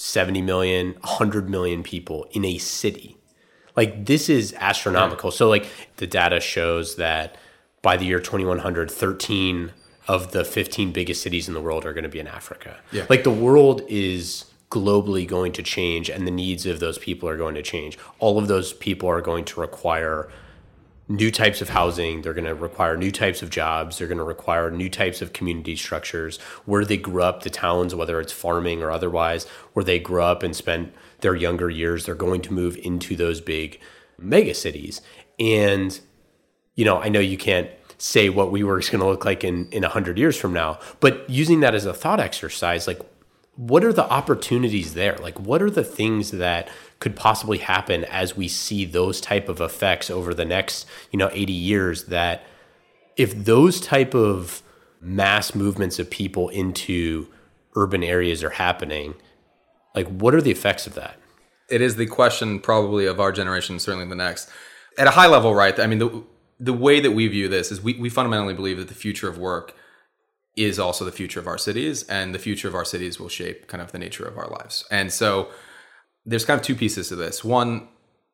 70 0.01 0.41
million 0.41 0.93
100 1.03 1.51
million 1.51 1.83
people 1.83 2.27
in 2.33 2.43
a 2.47 2.57
city. 2.57 3.19
Like 3.77 4.07
this 4.07 4.31
is 4.31 4.55
astronomical. 4.55 5.31
So 5.31 5.47
like 5.47 5.67
the 5.97 6.07
data 6.07 6.41
shows 6.41 6.97
that 6.97 7.37
by 7.83 7.97
the 7.97 8.05
year 8.05 8.21
2100 8.21 8.91
13 8.91 9.73
of 10.09 10.33
the 10.33 10.45
15 10.45 10.93
biggest 10.93 11.23
cities 11.23 11.47
in 11.47 11.55
the 11.55 11.61
world 11.61 11.87
are 11.87 11.93
going 11.93 12.05
to 12.05 12.11
be 12.11 12.19
in 12.19 12.27
Africa. 12.27 12.79
Yeah. 12.91 13.07
Like 13.09 13.23
the 13.23 13.31
world 13.31 13.83
is 13.89 14.47
globally 14.71 15.27
going 15.27 15.53
to 15.53 15.63
change 15.63 16.09
and 16.09 16.27
the 16.27 16.31
needs 16.31 16.65
of 16.67 16.81
those 16.81 16.99
people 16.99 17.29
are 17.29 17.37
going 17.37 17.55
to 17.55 17.63
change. 17.63 17.99
All 18.19 18.39
of 18.39 18.49
those 18.49 18.73
people 18.73 19.09
are 19.09 19.21
going 19.21 19.45
to 19.47 19.61
require 19.61 20.31
new 21.09 21.31
types 21.31 21.61
of 21.61 21.71
housing. 21.71 22.23
They're 22.23 22.35
going 22.35 22.47
to 22.47 22.55
require 22.55 22.97
new 22.97 23.11
types 23.11 23.43
of 23.43 23.51
jobs. 23.51 23.99
They're 23.99 24.07
going 24.07 24.19
to 24.19 24.25
require 24.25 24.71
new 24.71 24.89
types 24.89 25.21
of 25.21 25.33
community 25.33 25.75
structures. 25.75 26.39
Where 26.67 26.85
they 26.85 26.97
grew 26.97 27.23
up, 27.23 27.43
the 27.43 27.51
towns, 27.51 27.95
whether 27.97 28.21
it's 28.21 28.33
farming 28.33 28.81
or 28.81 28.93
otherwise, 28.93 29.47
where 29.73 29.85
they 29.85 29.99
grew 29.99 30.23
up 30.23 30.45
and 30.45 30.55
spent 30.55 30.95
their 31.21 31.35
younger 31.35 31.69
years, 31.69 32.07
they're 32.07 32.15
going 32.15 32.43
to 32.43 32.53
move 32.53 32.77
into 32.79 33.17
those 33.17 33.41
big 33.41 33.81
mega 34.19 34.55
cities. 34.55 35.03
And, 35.39 35.99
you 36.75 36.85
know, 36.85 36.99
I 36.99 37.09
know 37.09 37.21
you 37.21 37.37
can't 37.37 37.71
say 37.99 38.31
what 38.31 38.51
we 38.51 38.63
WeWork's 38.63 38.89
going 38.89 39.01
to 39.01 39.07
look 39.07 39.25
like 39.27 39.45
in 39.45 39.69
in 39.71 39.83
100 39.83 40.17
years 40.17 40.35
from 40.35 40.55
now 40.55 40.79
but 41.01 41.29
using 41.29 41.61
that 41.61 41.75
as 41.75 41.85
a 41.85 41.93
thought 41.93 42.19
exercise 42.19 42.87
like 42.87 42.99
what 43.61 43.85
are 43.85 43.93
the 43.93 44.09
opportunities 44.11 44.95
there? 44.95 45.19
Like 45.21 45.39
what 45.39 45.61
are 45.61 45.69
the 45.69 45.85
things 45.85 46.31
that 46.31 46.71
could 46.99 47.15
possibly 47.15 47.59
happen 47.59 48.05
as 48.05 48.35
we 48.35 48.49
see 48.49 48.87
those 48.87 49.21
type 49.21 49.51
of 49.51 49.61
effects 49.61 50.11
over 50.11 50.33
the 50.33 50.47
next 50.47 50.87
you 51.11 51.19
know 51.19 51.29
80 51.33 51.53
years 51.53 52.05
that 52.05 52.43
if 53.17 53.35
those 53.35 53.79
type 53.81 54.15
of 54.15 54.63
mass 55.01 55.55
movements 55.55 55.99
of 55.99 56.09
people 56.09 56.49
into 56.49 57.29
urban 57.77 58.03
areas 58.03 58.43
are 58.43 58.51
happening 58.51 59.15
like 59.95 60.09
what 60.09 60.35
are 60.35 60.41
the 60.41 60.51
effects 60.51 60.87
of 60.87 60.95
that? 60.95 61.17
It 61.69 61.83
is 61.83 61.97
the 61.97 62.07
question 62.07 62.61
probably 62.61 63.05
of 63.05 63.21
our 63.21 63.31
generation 63.31 63.79
certainly 63.79 64.09
the 64.09 64.15
next. 64.15 64.49
At 64.97 65.07
a 65.07 65.11
high 65.11 65.27
level 65.27 65.55
right 65.55 65.79
i 65.79 65.87
mean 65.87 65.99
the 65.99 66.25
the 66.61 66.73
way 66.73 67.01
that 67.01 67.13
we 67.13 67.27
view 67.27 67.49
this 67.49 67.73
is 67.73 67.81
we, 67.81 67.95
we 67.95 68.09
fundamentally 68.09 68.55
believe 68.55 68.77
that 68.77 68.89
the 68.89 68.95
future 68.95 69.29
of 69.29 69.39
work 69.39 69.75
is 70.57 70.79
also 70.79 71.05
the 71.05 71.13
future 71.13 71.41
of 71.41 71.47
our 71.47 71.59
cities 71.59 72.03
and 72.05 72.35
the 72.35 72.39
future 72.39 72.69
of 72.69 72.75
our 72.75 72.85
cities 72.85 73.19
will 73.19 73.29
shape 73.29 73.67
kind 73.67 73.83
of 73.83 73.93
the 73.93 73.99
nature 73.99 74.25
of 74.25 74.37
our 74.37 74.49
lives. 74.49 74.85
And 74.91 75.13
so 75.13 75.49
there's 76.27 76.45
kind 76.45 76.61
of 76.61 76.67
two 76.67 76.75
pieces 76.75 77.09
to 77.09 77.17
this. 77.17 77.43
One 77.43 77.89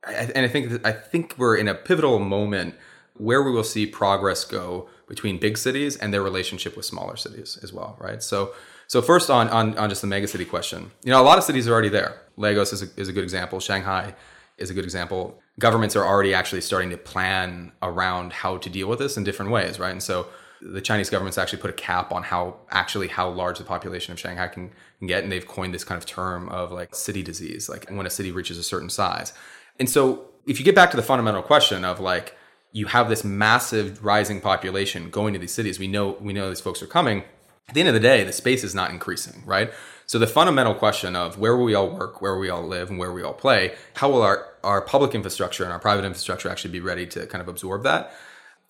and 0.06 0.38
i 0.38 0.48
think 0.48 0.86
i 0.86 0.92
think 0.92 1.34
we're 1.36 1.56
in 1.56 1.68
a 1.68 1.74
pivotal 1.74 2.18
moment 2.18 2.74
where 3.14 3.42
we 3.42 3.50
will 3.50 3.64
see 3.64 3.86
progress 3.86 4.44
go 4.44 4.88
between 5.08 5.38
big 5.38 5.56
cities 5.56 5.96
and 5.96 6.12
their 6.12 6.22
relationship 6.22 6.76
with 6.76 6.84
smaller 6.84 7.16
cities 7.16 7.58
as 7.62 7.72
well 7.72 7.96
right? 7.98 8.22
So 8.22 8.52
so 8.88 9.02
first 9.02 9.30
on 9.30 9.48
on, 9.48 9.76
on 9.78 9.88
just 9.88 10.02
the 10.02 10.08
megacity 10.08 10.48
question. 10.48 10.90
You 11.02 11.10
know 11.10 11.20
a 11.20 11.24
lot 11.24 11.38
of 11.38 11.44
cities 11.44 11.66
are 11.66 11.72
already 11.72 11.88
there. 11.88 12.20
Lagos 12.36 12.72
is 12.72 12.82
a, 12.82 13.00
is 13.00 13.08
a 13.08 13.12
good 13.12 13.24
example. 13.24 13.58
Shanghai 13.58 14.14
is 14.58 14.70
a 14.70 14.74
good 14.74 14.84
example. 14.84 15.40
Governments 15.58 15.96
are 15.96 16.04
already 16.04 16.34
actually 16.34 16.60
starting 16.60 16.90
to 16.90 16.96
plan 16.96 17.72
around 17.82 18.32
how 18.32 18.58
to 18.58 18.68
deal 18.68 18.88
with 18.88 18.98
this 18.98 19.16
in 19.16 19.24
different 19.24 19.50
ways, 19.50 19.78
right? 19.78 19.92
And 19.92 20.02
so 20.02 20.26
the 20.60 20.80
Chinese 20.80 21.10
government's 21.10 21.38
actually 21.38 21.60
put 21.60 21.70
a 21.70 21.74
cap 21.74 22.12
on 22.12 22.22
how 22.22 22.56
actually 22.70 23.08
how 23.08 23.28
large 23.28 23.58
the 23.58 23.64
population 23.64 24.12
of 24.12 24.18
Shanghai 24.18 24.48
can, 24.48 24.70
can 24.98 25.06
get, 25.06 25.22
and 25.22 25.32
they've 25.32 25.46
coined 25.46 25.74
this 25.74 25.84
kind 25.84 25.98
of 25.98 26.06
term 26.06 26.48
of 26.48 26.72
like 26.72 26.94
city 26.94 27.22
disease, 27.22 27.68
like 27.68 27.88
when 27.90 28.06
a 28.06 28.10
city 28.10 28.32
reaches 28.32 28.58
a 28.58 28.62
certain 28.62 28.90
size. 28.90 29.32
And 29.78 29.88
so 29.88 30.28
if 30.46 30.58
you 30.58 30.64
get 30.64 30.74
back 30.74 30.90
to 30.90 30.96
the 30.96 31.02
fundamental 31.02 31.42
question 31.42 31.84
of 31.84 32.00
like 32.00 32.36
you 32.72 32.86
have 32.86 33.08
this 33.08 33.24
massive 33.24 34.04
rising 34.04 34.40
population 34.40 35.10
going 35.10 35.32
to 35.34 35.38
these 35.38 35.52
cities, 35.52 35.78
we 35.78 35.88
know 35.88 36.16
we 36.20 36.32
know 36.32 36.48
these 36.48 36.60
folks 36.60 36.82
are 36.82 36.86
coming. 36.86 37.24
At 37.68 37.74
the 37.74 37.80
end 37.80 37.88
of 37.88 37.94
the 37.94 38.00
day, 38.00 38.22
the 38.22 38.32
space 38.32 38.62
is 38.62 38.74
not 38.74 38.90
increasing, 38.90 39.42
right? 39.44 39.72
So 40.06 40.20
the 40.20 40.26
fundamental 40.26 40.74
question 40.74 41.16
of 41.16 41.38
where 41.38 41.56
will 41.56 41.64
we 41.64 41.74
all 41.74 41.90
work, 41.90 42.22
where 42.22 42.34
will 42.34 42.40
we 42.40 42.48
all 42.48 42.62
live, 42.62 42.90
and 42.90 42.98
where 42.98 43.12
we 43.12 43.22
all 43.22 43.34
play, 43.34 43.74
how 43.94 44.08
will 44.08 44.22
our, 44.22 44.46
our 44.62 44.80
public 44.80 45.14
infrastructure 45.14 45.64
and 45.64 45.72
our 45.72 45.80
private 45.80 46.04
infrastructure 46.04 46.48
actually 46.48 46.70
be 46.70 46.80
ready 46.80 47.06
to 47.08 47.26
kind 47.26 47.42
of 47.42 47.48
absorb 47.48 47.82
that 47.82 48.12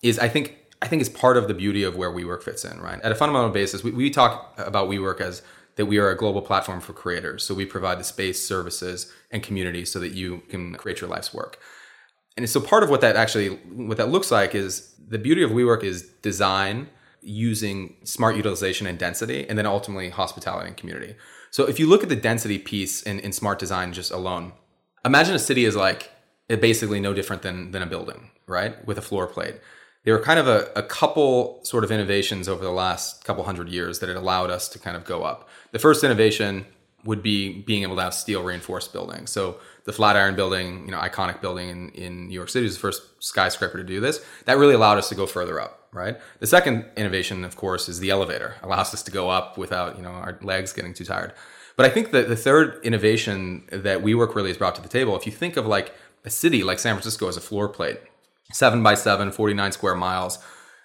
is 0.02 0.18
I 0.18 0.28
think 0.28 0.58
I 0.82 0.88
think 0.88 1.00
is 1.00 1.08
part 1.08 1.36
of 1.36 1.48
the 1.48 1.54
beauty 1.54 1.82
of 1.82 1.96
where 1.96 2.10
WeWork 2.10 2.42
fits 2.42 2.64
in, 2.64 2.80
right? 2.80 3.00
At 3.00 3.12
a 3.12 3.14
fundamental 3.14 3.50
basis, 3.50 3.82
we, 3.82 3.92
we 3.92 4.10
talk 4.10 4.54
about 4.58 4.90
WeWork 4.90 5.20
as 5.20 5.42
that 5.76 5.86
we 5.86 5.98
are 5.98 6.10
a 6.10 6.16
global 6.16 6.42
platform 6.42 6.80
for 6.80 6.92
creators. 6.92 7.44
So 7.44 7.54
we 7.54 7.66
provide 7.66 7.98
the 7.98 8.04
space, 8.04 8.46
services, 8.46 9.12
and 9.30 9.42
community 9.42 9.84
so 9.84 9.98
that 10.00 10.12
you 10.12 10.42
can 10.48 10.74
create 10.74 11.00
your 11.00 11.08
life's 11.08 11.32
work. 11.32 11.58
And 12.36 12.48
so 12.48 12.60
part 12.60 12.82
of 12.82 12.90
what 12.90 13.00
that 13.00 13.16
actually 13.16 13.48
what 13.48 13.96
that 13.96 14.10
looks 14.10 14.30
like 14.30 14.54
is 14.54 14.94
the 15.08 15.18
beauty 15.18 15.42
of 15.42 15.50
WeWork 15.50 15.82
is 15.82 16.02
design 16.22 16.88
using 17.26 17.96
smart 18.04 18.36
utilization 18.36 18.86
and 18.86 18.98
density, 18.98 19.46
and 19.48 19.58
then 19.58 19.66
ultimately 19.66 20.10
hospitality 20.10 20.68
and 20.68 20.76
community. 20.76 21.14
So 21.50 21.66
if 21.66 21.78
you 21.78 21.86
look 21.86 22.02
at 22.02 22.08
the 22.08 22.16
density 22.16 22.58
piece 22.58 23.02
in, 23.02 23.20
in 23.20 23.32
smart 23.32 23.58
design 23.58 23.92
just 23.92 24.10
alone, 24.10 24.52
imagine 25.04 25.34
a 25.34 25.38
city 25.38 25.64
is 25.64 25.76
like 25.76 26.10
basically 26.48 27.00
no 27.00 27.12
different 27.12 27.42
than 27.42 27.72
than 27.72 27.82
a 27.82 27.86
building, 27.86 28.30
right? 28.46 28.86
With 28.86 28.98
a 28.98 29.02
floor 29.02 29.26
plate 29.26 29.56
there 30.06 30.14
were 30.14 30.22
kind 30.22 30.38
of 30.38 30.46
a, 30.46 30.70
a, 30.76 30.84
couple 30.84 31.58
sort 31.64 31.82
of 31.82 31.90
innovations 31.90 32.48
over 32.48 32.62
the 32.62 32.70
last 32.70 33.24
couple 33.24 33.42
hundred 33.42 33.68
years 33.68 33.98
that 33.98 34.08
had 34.08 34.16
allowed 34.16 34.50
us 34.50 34.68
to 34.68 34.78
kind 34.78 34.96
of 34.96 35.04
go 35.04 35.24
up. 35.24 35.48
The 35.72 35.80
first 35.80 36.04
innovation 36.04 36.64
would 37.04 37.24
be 37.24 37.62
being 37.62 37.82
able 37.82 37.96
to 37.96 38.02
have 38.02 38.14
steel 38.14 38.44
reinforced 38.44 38.92
buildings. 38.92 39.32
So 39.32 39.58
the 39.84 39.92
Flatiron 39.92 40.36
building, 40.36 40.84
you 40.84 40.92
know, 40.92 40.98
iconic 40.98 41.40
building 41.40 41.68
in, 41.70 41.88
in 41.90 42.28
New 42.28 42.34
York 42.34 42.48
City 42.50 42.64
was 42.64 42.74
the 42.74 42.80
first 42.80 43.02
skyscraper 43.18 43.78
to 43.78 43.84
do 43.84 44.00
this. 44.00 44.24
That 44.44 44.58
really 44.58 44.74
allowed 44.74 44.98
us 44.98 45.08
to 45.08 45.16
go 45.16 45.26
further 45.26 45.60
up, 45.60 45.85
right? 45.96 46.18
The 46.38 46.46
second 46.46 46.84
innovation, 46.96 47.44
of 47.44 47.56
course, 47.56 47.88
is 47.88 47.98
the 47.98 48.10
elevator. 48.10 48.56
Allows 48.62 48.94
us 48.94 49.02
to 49.04 49.10
go 49.10 49.30
up 49.30 49.58
without, 49.58 49.96
you 49.96 50.02
know, 50.02 50.10
our 50.10 50.38
legs 50.42 50.72
getting 50.72 50.94
too 50.94 51.04
tired. 51.04 51.32
But 51.74 51.86
I 51.86 51.88
think 51.88 52.12
that 52.12 52.28
the 52.28 52.36
third 52.36 52.80
innovation 52.84 53.64
that 53.72 54.02
WeWork 54.02 54.34
really 54.34 54.50
has 54.50 54.56
brought 54.56 54.74
to 54.76 54.82
the 54.82 54.88
table, 54.88 55.16
if 55.16 55.26
you 55.26 55.32
think 55.32 55.56
of 55.56 55.66
like 55.66 55.94
a 56.24 56.30
city 56.30 56.62
like 56.62 56.78
San 56.78 56.94
Francisco 56.94 57.28
as 57.28 57.36
a 57.36 57.40
floor 57.40 57.68
plate, 57.68 58.00
seven 58.52 58.82
by 58.82 58.94
seven, 58.94 59.32
49 59.32 59.72
square 59.72 59.94
miles, 59.94 60.38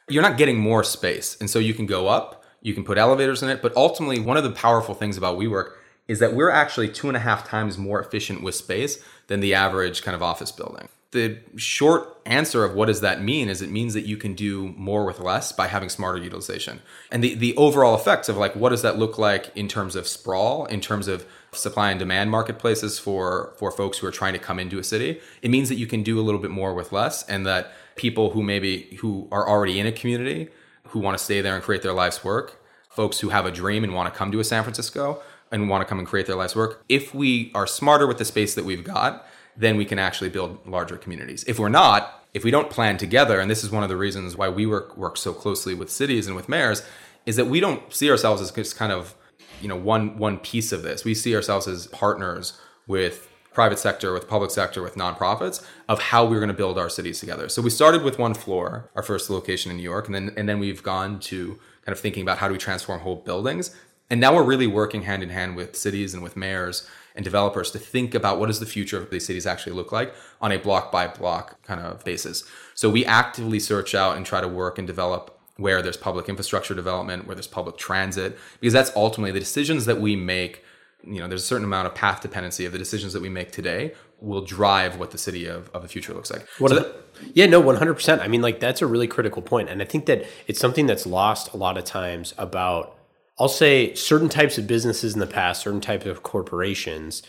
you're 0.10 0.24
not 0.24 0.38
getting 0.38 0.58
more 0.58 0.84
space. 0.84 1.38
And 1.40 1.50
so 1.50 1.60
you 1.60 1.74
can 1.74 1.86
go 1.86 2.08
up, 2.08 2.44
you 2.62 2.74
can 2.74 2.84
put 2.84 2.98
elevators 2.98 3.44
in 3.44 3.50
it. 3.50 3.62
But 3.62 3.76
ultimately, 3.76 4.20
one 4.20 4.38
of 4.38 4.44
the 4.44 4.52
powerful 4.52 4.96
things 4.96 5.18
about 5.18 5.38
WeWork 5.38 5.72
is 6.08 6.20
that 6.20 6.34
we're 6.34 6.50
actually 6.50 6.90
two 6.90 7.08
and 7.08 7.16
a 7.16 7.22
half 7.22 7.48
times 7.48 7.78
more 7.78 8.02
efficient 8.02 8.44
with 8.44 8.56
space 8.56 9.00
than 9.28 9.40
the 9.40 9.54
average 9.54 10.02
kind 10.02 10.16
of 10.16 10.24
office 10.24 10.52
building 10.52 10.90
the 11.12 11.40
short 11.58 12.22
answer 12.26 12.64
of 12.64 12.74
what 12.74 12.86
does 12.86 13.02
that 13.02 13.22
mean 13.22 13.50
is 13.50 13.62
it 13.62 13.70
means 13.70 13.94
that 13.94 14.06
you 14.06 14.16
can 14.16 14.34
do 14.34 14.74
more 14.78 15.04
with 15.04 15.20
less 15.20 15.52
by 15.52 15.68
having 15.68 15.90
smarter 15.90 16.18
utilization. 16.18 16.82
And 17.12 17.22
the, 17.22 17.36
the 17.36 17.56
overall 17.58 17.96
effects 17.96 18.30
of 18.30 18.38
like 18.38 18.56
what 18.56 18.70
does 18.70 18.82
that 18.84 18.98
look 18.98 19.18
like 19.18 19.52
in 19.56 19.68
terms 19.68 19.96
of 19.96 20.08
sprawl, 20.08 20.66
in 20.66 20.80
terms 20.80 21.10
of 21.10 21.26
supply 21.52 21.92
and 21.92 22.00
demand 22.00 22.32
marketplaces 22.32 22.98
for 22.98 23.54
for 23.58 23.72
folks 23.72 23.98
who 23.98 24.08
are 24.08 24.12
trying 24.12 24.34
to 24.34 24.40
come 24.40 24.58
into 24.58 24.80
a 24.80 24.84
city, 24.84 25.20
it 25.42 25.52
means 25.52 25.68
that 25.68 25.76
you 25.76 25.88
can 25.88 26.02
do 26.02 26.18
a 26.20 26.24
little 26.24 26.40
bit 26.40 26.52
more 26.52 26.74
with 26.74 26.94
less 26.94 27.28
and 27.28 27.46
that 27.46 27.74
people 27.96 28.30
who 28.32 28.42
maybe 28.42 28.98
who 29.02 29.28
are 29.32 29.48
already 29.48 29.80
in 29.80 29.86
a 29.86 29.92
community 29.92 30.48
who 30.90 31.00
want 31.00 31.18
to 31.18 31.24
stay 31.24 31.42
there 31.42 31.56
and 31.56 31.64
create 31.64 31.82
their 31.82 31.94
life's 31.94 32.24
work, 32.24 32.64
folks 32.90 33.20
who 33.20 33.30
have 33.30 33.46
a 33.46 33.52
dream 33.52 33.84
and 33.84 33.94
want 33.94 34.12
to 34.12 34.18
come 34.18 34.32
to 34.32 34.40
a 34.40 34.44
San 34.44 34.64
Francisco 34.64 35.22
and 35.52 35.70
want 35.70 35.82
to 35.82 35.86
come 35.86 36.00
and 36.00 36.08
create 36.08 36.26
their 36.26 36.36
life's 36.38 36.56
work, 36.56 36.84
if 36.88 37.14
we 37.14 37.52
are 37.54 37.68
smarter 37.68 38.08
with 38.08 38.18
the 38.18 38.26
space 38.26 38.56
that 38.56 38.64
we've 38.64 38.86
got, 38.86 39.26
then 39.62 39.78
we 39.78 39.86
can 39.86 40.00
actually 40.00 40.30
build 40.30 40.58
larger 40.66 40.98
communities. 40.98 41.44
If 41.48 41.60
we're 41.60 41.70
not, 41.70 42.26
if 42.34 42.44
we 42.44 42.50
don't 42.50 42.70
plan 42.70 42.98
together, 42.98 43.40
and 43.40 43.50
this 43.50 43.64
is 43.64 43.70
one 43.70 43.84
of 43.84 43.90
the 43.90 43.96
reasons 43.96 44.36
why 44.36 44.50
we 44.50 44.66
work 44.66 44.98
work 44.98 45.18
so 45.18 45.34
closely 45.34 45.76
with 45.76 45.92
cities 45.92 46.26
and 46.26 46.36
with 46.36 46.50
mayors, 46.50 46.84
is 47.28 47.36
that 47.36 47.46
we 47.46 47.60
don't 47.60 47.94
see 47.94 48.10
ourselves 48.10 48.42
as 48.42 48.52
just 48.52 48.76
kind 48.76 48.92
of 48.92 49.16
you 49.62 49.68
know 49.68 49.76
one 49.76 50.18
one 50.18 50.40
piece 50.40 50.72
of 50.72 50.82
this. 50.82 51.06
We 51.06 51.14
see 51.14 51.36
ourselves 51.36 51.68
as 51.68 51.86
partners 51.88 52.60
with 52.88 53.30
private 53.54 53.78
sector, 53.78 54.14
with 54.14 54.28
public 54.28 54.50
sector, 54.50 54.82
with 54.82 54.96
nonprofits 54.96 55.64
of 55.88 56.02
how 56.02 56.26
we're 56.26 56.40
going 56.40 56.48
to 56.48 56.56
build 56.56 56.80
our 56.80 56.90
cities 56.90 57.20
together. 57.20 57.48
So 57.48 57.62
we 57.62 57.70
started 57.70 58.02
with 58.02 58.18
one 58.18 58.34
floor, 58.34 58.90
our 58.96 59.04
first 59.04 59.30
location 59.30 59.70
in 59.70 59.78
New 59.78 59.84
York, 59.84 60.08
and 60.08 60.16
then 60.16 60.34
and 60.36 60.50
then 60.50 60.58
we've 60.58 60.82
gone 60.82 61.20
to 61.20 61.60
kind 61.86 61.94
of 61.94 62.00
thinking 62.00 62.24
about 62.24 62.40
how 62.40 62.48
do 62.48 62.54
we 62.54 62.60
transform 62.60 63.02
whole 63.02 63.18
buildings. 63.18 63.76
And 64.10 64.20
now 64.20 64.36
we're 64.36 64.44
really 64.44 64.68
working 64.68 65.04
hand 65.04 65.22
in 65.22 65.30
hand 65.30 65.56
with 65.56 65.76
cities 65.76 66.14
and 66.16 66.24
with 66.24 66.36
mayors 66.36 66.88
and 67.16 67.24
developers 67.24 67.72
to 67.72 67.80
think 67.80 68.16
about 68.16 68.40
what 68.40 68.48
does 68.48 68.60
the 68.60 68.66
future 68.66 68.98
of 68.98 69.10
these 69.10 69.26
cities 69.26 69.46
actually 69.46 69.74
look 69.74 69.92
like 69.92 70.14
on 70.42 70.52
a 70.52 70.58
block 70.58 70.92
by 70.92 71.08
block 71.08 71.62
kind 71.64 71.80
of 71.80 72.04
basis. 72.04 72.44
So 72.74 72.90
we 72.90 73.06
actively 73.06 73.60
search 73.60 73.94
out 73.94 74.18
and 74.18 74.26
try 74.26 74.42
to 74.42 74.48
work 74.48 74.78
and 74.78 74.88
develop 74.88 75.38
where 75.58 75.82
there's 75.82 75.98
public 75.98 76.28
infrastructure 76.30 76.74
development, 76.74 77.28
where 77.28 77.36
there's 77.36 77.48
public 77.48 77.78
transit, 77.78 78.38
because 78.60 78.74
that's 78.74 78.92
ultimately 78.96 79.32
the 79.32 79.40
decisions 79.40 79.86
that 79.86 80.00
we 80.00 80.16
make. 80.16 80.64
You 81.04 81.20
know, 81.20 81.28
there's 81.28 81.44
a 81.44 81.46
certain 81.46 81.66
amount 81.66 81.88
of 81.88 81.96
path 81.96 82.22
dependency 82.22 82.66
of 82.66 82.72
the 82.72 82.78
decisions 82.78 83.14
that 83.14 83.22
we 83.22 83.30
make 83.30 83.52
today 83.52 83.94
will 84.20 84.42
drive 84.42 85.00
what 85.00 85.12
the 85.12 85.18
city 85.18 85.48
of, 85.48 85.70
of 85.74 85.82
the 85.82 85.88
future 85.88 86.14
looks 86.14 86.32
like. 86.32 86.48
What 86.60 86.70
so 86.70 86.76
that, 86.76 86.96
yeah, 87.34 87.48
no, 87.48 87.62
100%. 87.62 88.20
I 88.20 88.28
mean, 88.28 88.42
like, 88.42 88.60
that's 88.60 88.82
a 88.82 88.88
really 88.88 89.08
critical 89.08 89.42
point. 89.42 89.70
And 89.70 89.82
I 89.82 89.86
think 89.86 90.06
that 90.06 90.26
it's 90.48 90.60
something 90.60 90.86
that's 90.86 91.08
lost 91.08 91.54
a 91.54 91.58
lot 91.58 91.78
of 91.78 91.86
times 91.86 92.36
about 92.38 92.98
I'll 93.42 93.50
say 93.50 93.96
certain 93.96 94.30
types 94.30 94.60
of 94.60 94.68
businesses 94.68 95.16
in 95.16 95.20
the 95.20 95.26
past, 95.26 95.64
certain 95.64 95.82
types 95.82 96.06
of 96.06 96.22
corporations 96.22 97.24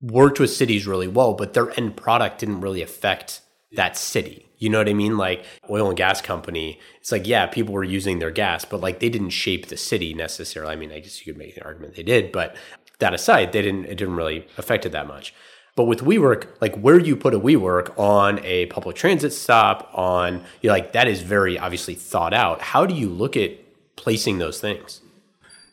worked 0.00 0.40
with 0.40 0.50
cities 0.50 0.86
really 0.86 1.08
well, 1.08 1.34
but 1.34 1.52
their 1.52 1.78
end 1.78 1.94
product 1.94 2.38
didn't 2.38 2.62
really 2.62 2.80
affect 2.80 3.42
that 3.72 3.98
city. 3.98 4.46
You 4.56 4.70
know 4.70 4.78
what 4.78 4.88
I 4.88 4.94
mean? 4.94 5.18
Like 5.18 5.44
oil 5.68 5.88
and 5.88 5.96
gas 5.96 6.22
company, 6.22 6.80
it's 7.02 7.12
like, 7.12 7.26
yeah, 7.26 7.44
people 7.44 7.74
were 7.74 7.84
using 7.84 8.18
their 8.18 8.30
gas, 8.30 8.64
but 8.64 8.80
like 8.80 9.00
they 9.00 9.10
didn't 9.10 9.28
shape 9.28 9.66
the 9.66 9.76
city 9.76 10.14
necessarily. 10.14 10.72
I 10.72 10.76
mean, 10.76 10.90
I 10.90 11.00
guess 11.00 11.20
you 11.20 11.30
could 11.30 11.38
make 11.38 11.54
an 11.58 11.64
argument 11.64 11.96
they 11.96 12.02
did, 12.02 12.32
but 12.32 12.56
that 13.00 13.12
aside, 13.12 13.52
they 13.52 13.60
didn't 13.60 13.84
it 13.84 13.96
didn't 13.96 14.16
really 14.16 14.46
affect 14.56 14.86
it 14.86 14.92
that 14.92 15.06
much. 15.06 15.34
But 15.74 15.84
with 15.84 16.00
WeWork, 16.00 16.46
like 16.62 16.80
where 16.80 16.98
you 16.98 17.14
put 17.14 17.34
a 17.34 17.38
WeWork 17.38 17.98
on 17.98 18.42
a 18.42 18.64
public 18.66 18.96
transit 18.96 19.34
stop, 19.34 19.90
on 19.92 20.42
you 20.62 20.68
know, 20.68 20.72
like 20.72 20.92
that 20.92 21.08
is 21.08 21.20
very 21.20 21.58
obviously 21.58 21.94
thought 21.94 22.32
out. 22.32 22.62
How 22.62 22.86
do 22.86 22.94
you 22.94 23.10
look 23.10 23.36
at 23.36 23.50
placing 23.96 24.38
those 24.38 24.58
things? 24.58 25.02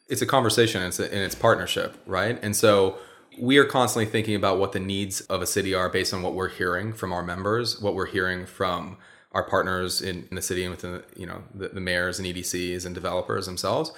It's 0.10 0.22
a 0.22 0.26
conversation 0.26 0.82
and 0.82 0.90
it's, 0.90 1.00
a, 1.00 1.06
and 1.06 1.24
it's 1.24 1.36
partnership, 1.36 1.98
right? 2.06 2.38
And 2.42 2.56
so 2.56 2.98
we 3.40 3.58
are 3.58 3.66
constantly 3.66 4.10
thinking 4.10 4.36
about 4.36 4.60
what 4.60 4.72
the 4.72 4.80
needs 4.80 5.22
of 5.22 5.42
a 5.42 5.48
city 5.48 5.74
are 5.74 5.90
based 5.90 6.14
on 6.14 6.22
what 6.22 6.34
we're 6.34 6.50
hearing 6.50 6.94
from 6.94 7.12
our 7.12 7.24
members, 7.24 7.82
what 7.82 7.96
we're 7.96 8.08
hearing 8.08 8.46
from 8.46 8.98
our 9.32 9.44
partners 9.44 10.02
in, 10.02 10.28
in 10.30 10.36
the 10.36 10.42
city 10.42 10.64
and 10.64 10.72
within 10.72 10.94
the, 10.94 11.04
you 11.16 11.26
know 11.26 11.44
the, 11.54 11.70
the, 11.70 11.82
mayors 11.82 12.20
and 12.20 12.28
EDCs 12.28 12.86
and 12.86 12.94
developers 12.94 13.46
themselves. 13.46 13.92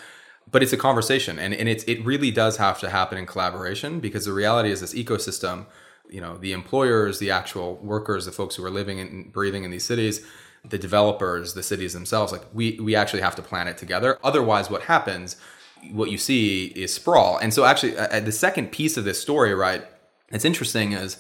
But 0.49 0.61
it's 0.61 0.73
a 0.73 0.77
conversation, 0.77 1.39
and, 1.39 1.53
and 1.53 1.67
it's 1.67 1.83
it 1.85 2.05
really 2.05 2.31
does 2.31 2.57
have 2.57 2.79
to 2.79 2.89
happen 2.89 3.17
in 3.17 3.25
collaboration 3.25 3.99
because 3.99 4.25
the 4.25 4.33
reality 4.33 4.69
is 4.69 4.79
this 4.79 4.93
ecosystem, 4.93 5.65
you 6.07 6.21
know, 6.21 6.37
the 6.37 6.51
employers, 6.51 7.19
the 7.19 7.31
actual 7.31 7.77
workers, 7.77 8.25
the 8.25 8.31
folks 8.31 8.55
who 8.55 8.63
are 8.63 8.69
living 8.69 8.99
and 8.99 9.33
breathing 9.33 9.63
in 9.63 9.71
these 9.71 9.85
cities, 9.85 10.23
the 10.63 10.77
developers, 10.77 11.55
the 11.55 11.63
cities 11.63 11.93
themselves, 11.93 12.31
like 12.31 12.43
we 12.53 12.79
we 12.79 12.95
actually 12.95 13.21
have 13.21 13.35
to 13.35 13.41
plan 13.41 13.67
it 13.67 13.77
together. 13.77 14.19
Otherwise, 14.23 14.69
what 14.69 14.83
happens 14.83 15.35
what 15.91 16.11
you 16.11 16.17
see 16.17 16.67
is 16.67 16.93
sprawl. 16.93 17.37
And 17.37 17.53
so, 17.53 17.65
actually, 17.65 17.97
uh, 17.97 18.19
the 18.19 18.31
second 18.31 18.71
piece 18.71 18.97
of 18.97 19.05
this 19.05 19.21
story, 19.21 19.53
right, 19.53 19.83
it's 20.29 20.45
interesting 20.45 20.93
is 20.93 21.17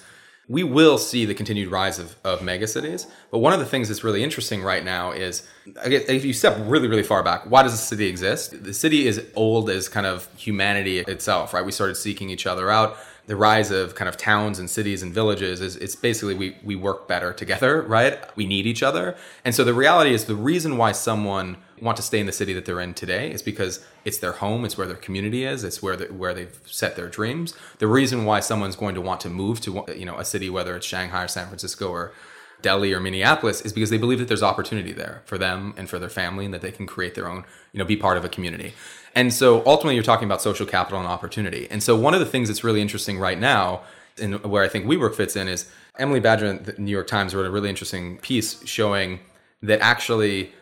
we 0.47 0.63
will 0.63 0.97
see 0.97 1.25
the 1.25 1.33
continued 1.33 1.71
rise 1.71 1.97
of, 1.97 2.15
of 2.23 2.39
megacities. 2.39 3.07
But 3.31 3.39
one 3.39 3.53
of 3.53 3.59
the 3.59 3.65
things 3.65 3.87
that's 3.87 4.03
really 4.03 4.23
interesting 4.23 4.61
right 4.61 4.83
now 4.83 5.11
is 5.11 5.47
if 5.65 6.23
you 6.23 6.33
step 6.33 6.57
really, 6.61 6.87
really 6.87 7.03
far 7.03 7.23
back, 7.23 7.49
why 7.49 7.63
does 7.63 7.71
the 7.71 7.77
city 7.77 8.05
exist? 8.05 8.63
The 8.63 8.73
city 8.73 9.07
is 9.07 9.25
old 9.35 9.69
as 9.69 9.89
kind 9.89 10.05
of 10.05 10.29
humanity 10.37 10.99
itself, 10.99 11.53
right? 11.53 11.65
We 11.65 11.71
started 11.71 11.95
seeking 11.95 12.29
each 12.29 12.45
other 12.45 12.69
out 12.69 12.97
the 13.27 13.35
rise 13.35 13.71
of 13.71 13.95
kind 13.95 14.07
of 14.07 14.17
towns 14.17 14.59
and 14.59 14.69
cities 14.69 15.01
and 15.01 15.13
villages 15.13 15.61
is 15.61 15.75
it's 15.77 15.95
basically 15.95 16.35
we 16.35 16.57
we 16.63 16.75
work 16.75 17.07
better 17.07 17.33
together, 17.33 17.81
right? 17.81 18.19
We 18.35 18.45
need 18.45 18.65
each 18.65 18.83
other. 18.83 19.15
And 19.43 19.55
so 19.55 19.63
the 19.63 19.73
reality 19.73 20.13
is 20.13 20.25
the 20.25 20.35
reason 20.35 20.77
why 20.77 20.91
someone 20.91 21.57
want 21.81 21.97
to 21.97 22.03
stay 22.03 22.19
in 22.19 22.25
the 22.25 22.31
city 22.31 22.53
that 22.53 22.65
they're 22.65 22.79
in 22.79 22.93
today 22.93 23.31
is 23.31 23.41
because 23.41 23.83
it's 24.05 24.17
their 24.19 24.33
home, 24.33 24.63
it's 24.63 24.77
where 24.77 24.87
their 24.87 24.95
community 24.95 25.43
is, 25.43 25.63
it's 25.63 25.81
where 25.81 25.95
the, 25.95 26.05
where 26.05 26.33
they've 26.33 26.59
set 26.65 26.95
their 26.95 27.09
dreams. 27.09 27.53
The 27.79 27.87
reason 27.87 28.25
why 28.25 28.39
someone's 28.39 28.75
going 28.75 28.95
to 28.95 29.01
want 29.01 29.21
to 29.21 29.29
move 29.29 29.61
to 29.61 29.83
you 29.95 30.05
know 30.05 30.17
a 30.17 30.25
city 30.25 30.49
whether 30.49 30.75
it's 30.75 30.85
Shanghai 30.85 31.23
or 31.23 31.27
San 31.27 31.47
Francisco 31.47 31.89
or 31.89 32.13
Delhi 32.61 32.93
or 32.93 32.99
Minneapolis 32.99 33.61
is 33.61 33.73
because 33.73 33.89
they 33.89 33.97
believe 33.97 34.19
that 34.19 34.27
there's 34.27 34.43
opportunity 34.43 34.91
there 34.91 35.21
for 35.25 35.37
them 35.37 35.73
and 35.77 35.89
for 35.89 35.99
their 35.99 36.09
family 36.09 36.45
and 36.45 36.53
that 36.53 36.61
they 36.61 36.71
can 36.71 36.87
create 36.87 37.13
their 37.15 37.29
own, 37.29 37.45
you 37.73 37.79
know, 37.79 37.85
be 37.85 37.97
part 37.97 38.17
of 38.17 38.25
a 38.25 38.29
community. 38.29 38.73
And 39.13 39.33
so 39.33 39.63
ultimately, 39.65 39.95
you're 39.95 40.03
talking 40.03 40.25
about 40.25 40.41
social 40.41 40.65
capital 40.65 40.99
and 40.99 41.07
opportunity. 41.07 41.67
And 41.69 41.83
so 41.83 41.95
one 41.95 42.13
of 42.13 42.19
the 42.19 42.25
things 42.25 42.47
that's 42.47 42.63
really 42.63 42.81
interesting 42.81 43.19
right 43.19 43.39
now, 43.39 43.81
and 44.19 44.43
where 44.43 44.63
I 44.63 44.67
think 44.67 44.85
WeWork 44.85 45.15
fits 45.15 45.35
in, 45.35 45.47
is 45.47 45.69
Emily 45.97 46.19
Badger 46.19 46.53
the 46.53 46.73
New 46.81 46.91
York 46.91 47.07
Times 47.07 47.35
wrote 47.35 47.45
a 47.45 47.51
really 47.51 47.69
interesting 47.69 48.17
piece 48.17 48.65
showing 48.65 49.19
that 49.61 49.79
actually 49.81 50.53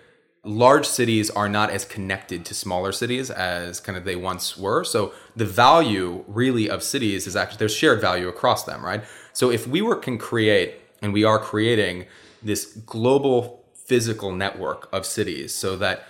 large 0.43 0.85
cities 0.85 1.29
are 1.29 1.47
not 1.47 1.69
as 1.69 1.85
connected 1.85 2.45
to 2.45 2.53
smaller 2.53 2.91
cities 2.91 3.31
as 3.31 3.79
kind 3.79 3.97
of 3.97 4.03
they 4.03 4.15
once 4.15 4.57
were. 4.57 4.83
So 4.83 5.13
the 5.35 5.45
value 5.45 6.25
really 6.27 6.69
of 6.69 6.83
cities 6.83 7.27
is 7.27 7.35
actually 7.35 7.59
there's 7.59 7.75
shared 7.75 8.01
value 8.01 8.27
across 8.27 8.65
them, 8.65 8.83
right? 8.83 9.03
So 9.31 9.49
if 9.49 9.65
WeWork 9.65 10.01
can 10.01 10.17
create, 10.17 10.75
and 11.01 11.13
we 11.13 11.23
are 11.23 11.39
creating 11.39 12.05
this 12.41 12.65
global 12.65 13.63
physical 13.73 14.31
network 14.33 14.89
of 14.91 15.05
cities 15.05 15.53
so 15.53 15.75
that 15.77 16.03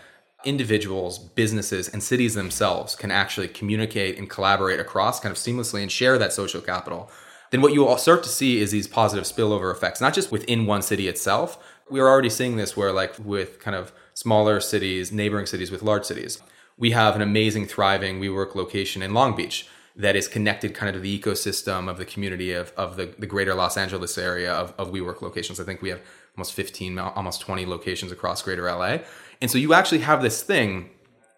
individuals, 0.44 1.20
businesses, 1.20 1.88
and 1.88 2.04
cities 2.04 2.34
themselves 2.34 2.96
can 2.96 3.12
actually 3.12 3.48
communicate 3.48 4.18
and 4.18 4.30
collaborate 4.30 4.80
across 4.80 5.20
kind 5.20 5.32
of 5.32 5.38
seamlessly 5.38 5.82
and 5.82 5.92
share 5.92 6.18
that 6.18 6.34
social 6.34 6.62
capital, 6.62 7.10
then 7.52 7.62
what 7.62 7.74
you 7.74 7.84
will 7.84 7.98
start 7.98 8.24
to 8.24 8.30
see 8.30 8.60
is 8.60 8.72
these 8.72 8.88
positive 8.88 9.26
spillover 9.26 9.72
effects, 9.72 10.02
not 10.02 10.14
just 10.14 10.32
within 10.32 10.66
one 10.66 10.82
city 10.82 11.08
itself. 11.08 11.64
We're 11.90 12.08
already 12.08 12.30
seeing 12.30 12.58
this 12.58 12.76
where, 12.76 12.92
like, 12.92 13.14
with 13.20 13.60
kind 13.60 13.76
of 13.76 13.94
smaller 14.14 14.60
cities, 14.60 15.12
neighboring 15.12 15.46
cities 15.46 15.72
with 15.72 15.84
large 15.84 16.06
cities, 16.06 16.42
we 16.78 16.92
have 16.92 17.16
an 17.16 17.22
amazing, 17.22 17.68
thriving 17.68 18.20
WeWork 18.20 18.56
location 18.56 19.02
in 19.02 19.14
Long 19.14 19.36
Beach 19.36 19.68
that 19.96 20.16
is 20.16 20.28
connected 20.28 20.74
kind 20.74 20.90
of 20.90 20.96
to 20.96 21.00
the 21.00 21.20
ecosystem 21.20 21.90
of 21.90 21.98
the 21.98 22.06
community 22.06 22.52
of, 22.52 22.74
of 22.76 22.96
the, 22.96 23.14
the 23.20 23.28
greater 23.28 23.54
Los 23.54 23.78
Angeles 23.78 24.18
area 24.18 24.52
of, 24.52 24.74
of 24.78 24.92
WeWork 24.92 25.22
locations. 25.22 25.60
I 25.60 25.64
think 25.64 25.82
we 25.82 25.90
have 25.90 26.02
almost 26.36 26.54
15, 26.54 26.98
almost 26.98 27.42
20 27.42 27.66
locations 27.66 28.12
across 28.12 28.42
greater 28.42 28.64
LA. 28.64 29.00
And 29.40 29.52
so 29.52 29.58
you 29.58 29.74
actually 29.74 30.00
have 30.00 30.24
this 30.24 30.42
thing 30.42 30.90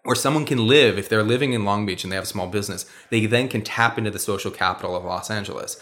where 0.04 0.16
someone 0.16 0.46
can 0.46 0.66
live, 0.66 0.98
if 0.98 1.08
they're 1.08 1.22
living 1.22 1.52
in 1.52 1.64
Long 1.64 1.84
Beach 1.84 2.02
and 2.02 2.10
they 2.10 2.16
have 2.16 2.24
a 2.24 2.28
small 2.28 2.46
business, 2.46 2.86
they 3.10 3.26
then 3.26 3.48
can 3.48 3.62
tap 3.62 3.98
into 3.98 4.10
the 4.10 4.18
social 4.18 4.50
capital 4.50 4.96
of 4.96 5.04
Los 5.04 5.30
Angeles. 5.30 5.78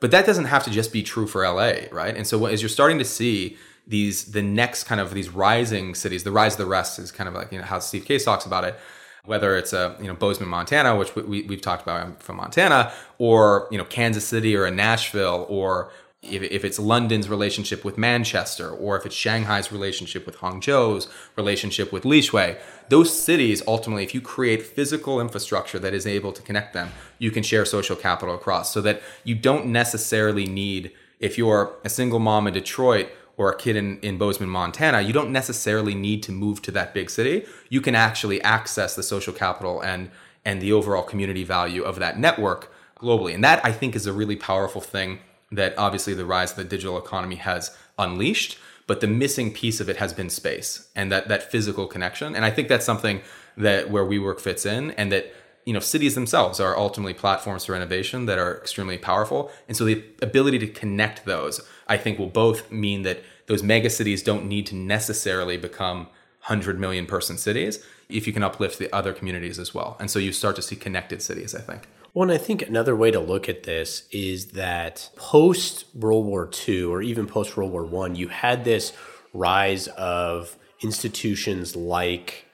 But 0.00 0.10
that 0.10 0.26
doesn't 0.26 0.46
have 0.46 0.64
to 0.64 0.70
just 0.70 0.92
be 0.92 1.02
true 1.02 1.26
for 1.26 1.48
LA, 1.48 1.86
right? 1.90 2.16
And 2.16 2.26
so 2.26 2.46
as 2.46 2.60
you're 2.60 2.68
starting 2.68 2.98
to 2.98 3.04
see 3.04 3.56
these, 3.88 4.32
the 4.32 4.42
next 4.42 4.84
kind 4.84 5.00
of 5.00 5.12
these 5.14 5.30
rising 5.30 5.94
cities, 5.94 6.22
the 6.22 6.30
rise 6.30 6.52
of 6.52 6.58
the 6.58 6.66
rest 6.66 6.98
is 6.98 7.10
kind 7.10 7.26
of 7.26 7.34
like, 7.34 7.50
you 7.50 7.58
know, 7.58 7.64
how 7.64 7.78
Steve 7.78 8.04
Case 8.04 8.24
talks 8.24 8.46
about 8.46 8.64
it. 8.64 8.78
Whether 9.24 9.56
it's 9.56 9.74
a 9.74 9.94
you 10.00 10.06
know 10.06 10.14
Bozeman, 10.14 10.48
Montana, 10.48 10.96
which 10.96 11.14
we, 11.14 11.42
we've 11.42 11.60
talked 11.60 11.82
about 11.82 12.02
um, 12.02 12.16
from 12.16 12.36
Montana, 12.36 12.92
or 13.18 13.68
you 13.70 13.76
know 13.76 13.84
Kansas 13.84 14.24
City 14.24 14.56
or 14.56 14.64
a 14.64 14.70
Nashville, 14.70 15.44
or 15.50 15.90
if, 16.22 16.42
if 16.42 16.64
it's 16.64 16.78
London's 16.78 17.28
relationship 17.28 17.84
with 17.84 17.98
Manchester, 17.98 18.70
or 18.70 18.96
if 18.96 19.04
it's 19.04 19.14
Shanghai's 19.14 19.70
relationship 19.70 20.24
with 20.24 20.38
Hangzhou's 20.38 21.08
relationship 21.36 21.92
with 21.92 22.04
Lishui, 22.04 22.58
those 22.88 23.16
cities 23.22 23.62
ultimately, 23.66 24.02
if 24.02 24.14
you 24.14 24.22
create 24.22 24.62
physical 24.62 25.20
infrastructure 25.20 25.78
that 25.78 25.92
is 25.92 26.06
able 26.06 26.32
to 26.32 26.40
connect 26.40 26.72
them, 26.72 26.90
you 27.18 27.30
can 27.30 27.42
share 27.42 27.66
social 27.66 27.96
capital 27.96 28.34
across, 28.34 28.72
so 28.72 28.80
that 28.80 29.02
you 29.24 29.34
don't 29.34 29.66
necessarily 29.66 30.46
need 30.46 30.90
if 31.20 31.36
you're 31.36 31.74
a 31.84 31.90
single 31.90 32.18
mom 32.18 32.46
in 32.46 32.54
Detroit 32.54 33.10
or 33.38 33.52
a 33.52 33.56
kid 33.56 33.76
in, 33.76 33.98
in 34.00 34.18
Bozeman, 34.18 34.50
Montana, 34.50 35.00
you 35.00 35.12
don't 35.12 35.30
necessarily 35.30 35.94
need 35.94 36.22
to 36.24 36.32
move 36.32 36.60
to 36.62 36.72
that 36.72 36.92
big 36.92 37.08
city. 37.08 37.46
You 37.70 37.80
can 37.80 37.94
actually 37.94 38.42
access 38.42 38.94
the 38.94 39.02
social 39.02 39.32
capital 39.32 39.80
and 39.80 40.10
and 40.44 40.60
the 40.60 40.72
overall 40.72 41.02
community 41.02 41.44
value 41.44 41.82
of 41.82 41.98
that 41.98 42.18
network 42.18 42.72
globally. 42.98 43.34
And 43.34 43.44
that 43.44 43.64
I 43.64 43.72
think 43.72 43.94
is 43.94 44.06
a 44.06 44.12
really 44.12 44.36
powerful 44.36 44.80
thing 44.80 45.20
that 45.52 45.76
obviously 45.76 46.14
the 46.14 46.24
rise 46.24 46.52
of 46.52 46.56
the 46.56 46.64
digital 46.64 46.98
economy 46.98 47.36
has 47.36 47.76
unleashed. 47.98 48.58
But 48.86 49.00
the 49.00 49.06
missing 49.06 49.52
piece 49.52 49.80
of 49.80 49.90
it 49.90 49.98
has 49.98 50.12
been 50.14 50.30
space 50.30 50.88
and 50.96 51.12
that 51.12 51.28
that 51.28 51.50
physical 51.50 51.86
connection. 51.86 52.34
And 52.34 52.44
I 52.44 52.50
think 52.50 52.68
that's 52.68 52.86
something 52.86 53.20
that 53.56 53.90
where 53.90 54.04
WeWork 54.04 54.40
fits 54.40 54.66
in 54.66 54.92
and 54.92 55.12
that 55.12 55.32
you 55.64 55.74
know 55.74 55.80
cities 55.80 56.14
themselves 56.14 56.58
are 56.60 56.76
ultimately 56.76 57.14
platforms 57.14 57.66
for 57.66 57.76
innovation 57.76 58.24
that 58.26 58.38
are 58.38 58.56
extremely 58.56 58.96
powerful 58.96 59.50
and 59.66 59.76
so 59.76 59.84
the 59.84 60.02
ability 60.22 60.58
to 60.58 60.66
connect 60.66 61.26
those 61.26 61.60
i 61.88 61.96
think 61.96 62.18
will 62.18 62.26
both 62.26 62.70
mean 62.70 63.02
that 63.02 63.22
those 63.46 63.62
mega 63.62 63.90
cities 63.90 64.22
don't 64.22 64.46
need 64.46 64.66
to 64.66 64.74
necessarily 64.74 65.56
become 65.56 66.08
100 66.48 66.78
million 66.78 67.06
person 67.06 67.36
cities 67.36 67.84
if 68.08 68.26
you 68.26 68.32
can 68.32 68.42
uplift 68.42 68.78
the 68.78 68.92
other 68.94 69.12
communities 69.12 69.58
as 69.58 69.74
well. 69.74 69.96
And 70.00 70.10
so 70.10 70.18
you 70.18 70.32
start 70.32 70.56
to 70.56 70.62
see 70.62 70.76
connected 70.76 71.20
cities 71.20 71.54
i 71.54 71.60
think. 71.60 71.88
Well, 72.14 72.22
and 72.22 72.32
I 72.32 72.42
think 72.42 72.62
another 72.62 72.96
way 72.96 73.10
to 73.10 73.20
look 73.20 73.48
at 73.48 73.64
this 73.64 74.08
is 74.10 74.46
that 74.52 75.10
post 75.14 75.84
World 75.94 76.24
War 76.24 76.50
II 76.66 76.84
or 76.84 77.02
even 77.02 77.26
post 77.26 77.56
World 77.56 77.70
War 77.70 77.84
One, 77.84 78.16
you 78.16 78.28
had 78.28 78.64
this 78.64 78.92
rise 79.34 79.88
of 79.88 80.56
institutions 80.82 81.76
like 81.76 82.46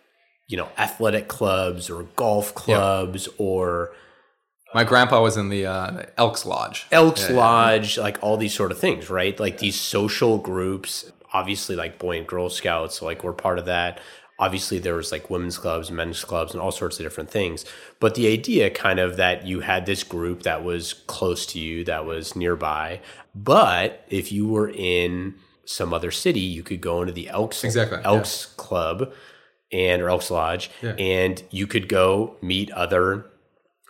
you 0.48 0.56
know 0.56 0.68
athletic 0.76 1.28
clubs 1.28 1.88
or 1.88 2.02
golf 2.16 2.54
clubs 2.54 3.28
or 3.38 3.92
my 4.74 4.84
grandpa 4.84 5.22
was 5.22 5.36
in 5.36 5.48
the 5.48 5.66
uh, 5.66 6.02
Elks 6.16 6.44
Lodge. 6.44 6.86
Elks 6.90 7.28
yeah, 7.28 7.36
Lodge, 7.36 7.96
yeah. 7.96 8.02
like 8.02 8.18
all 8.22 8.36
these 8.36 8.54
sort 8.54 8.72
of 8.72 8.78
things, 8.78 9.08
right? 9.08 9.38
Like 9.38 9.58
these 9.58 9.80
social 9.80 10.38
groups, 10.38 11.10
obviously 11.32 11.76
like 11.76 11.98
Boy 11.98 12.18
and 12.18 12.26
Girl 12.26 12.50
Scouts, 12.50 13.00
like 13.00 13.22
we're 13.24 13.32
part 13.32 13.58
of 13.58 13.66
that. 13.66 14.00
Obviously, 14.36 14.80
there 14.80 14.96
was 14.96 15.12
like 15.12 15.30
women's 15.30 15.58
clubs, 15.58 15.92
men's 15.92 16.24
clubs, 16.24 16.52
and 16.52 16.60
all 16.60 16.72
sorts 16.72 16.98
of 16.98 17.06
different 17.06 17.30
things. 17.30 17.64
But 18.00 18.16
the 18.16 18.26
idea, 18.32 18.68
kind 18.68 18.98
of, 18.98 19.16
that 19.16 19.46
you 19.46 19.60
had 19.60 19.86
this 19.86 20.02
group 20.02 20.42
that 20.42 20.64
was 20.64 20.92
close 20.92 21.46
to 21.46 21.60
you, 21.60 21.84
that 21.84 22.04
was 22.04 22.34
nearby. 22.34 23.00
But 23.32 24.04
if 24.08 24.32
you 24.32 24.48
were 24.48 24.68
in 24.68 25.36
some 25.64 25.94
other 25.94 26.10
city, 26.10 26.40
you 26.40 26.64
could 26.64 26.80
go 26.80 27.00
into 27.00 27.12
the 27.12 27.28
Elks 27.28 27.62
exactly, 27.62 27.98
Elks 28.04 28.46
Club 28.46 29.12
and 29.70 30.02
or 30.02 30.10
Elks 30.10 30.30
Lodge, 30.30 30.68
yeah. 30.82 30.94
and 30.98 31.42
you 31.50 31.66
could 31.66 31.88
go 31.88 32.36
meet 32.42 32.70
other. 32.72 33.26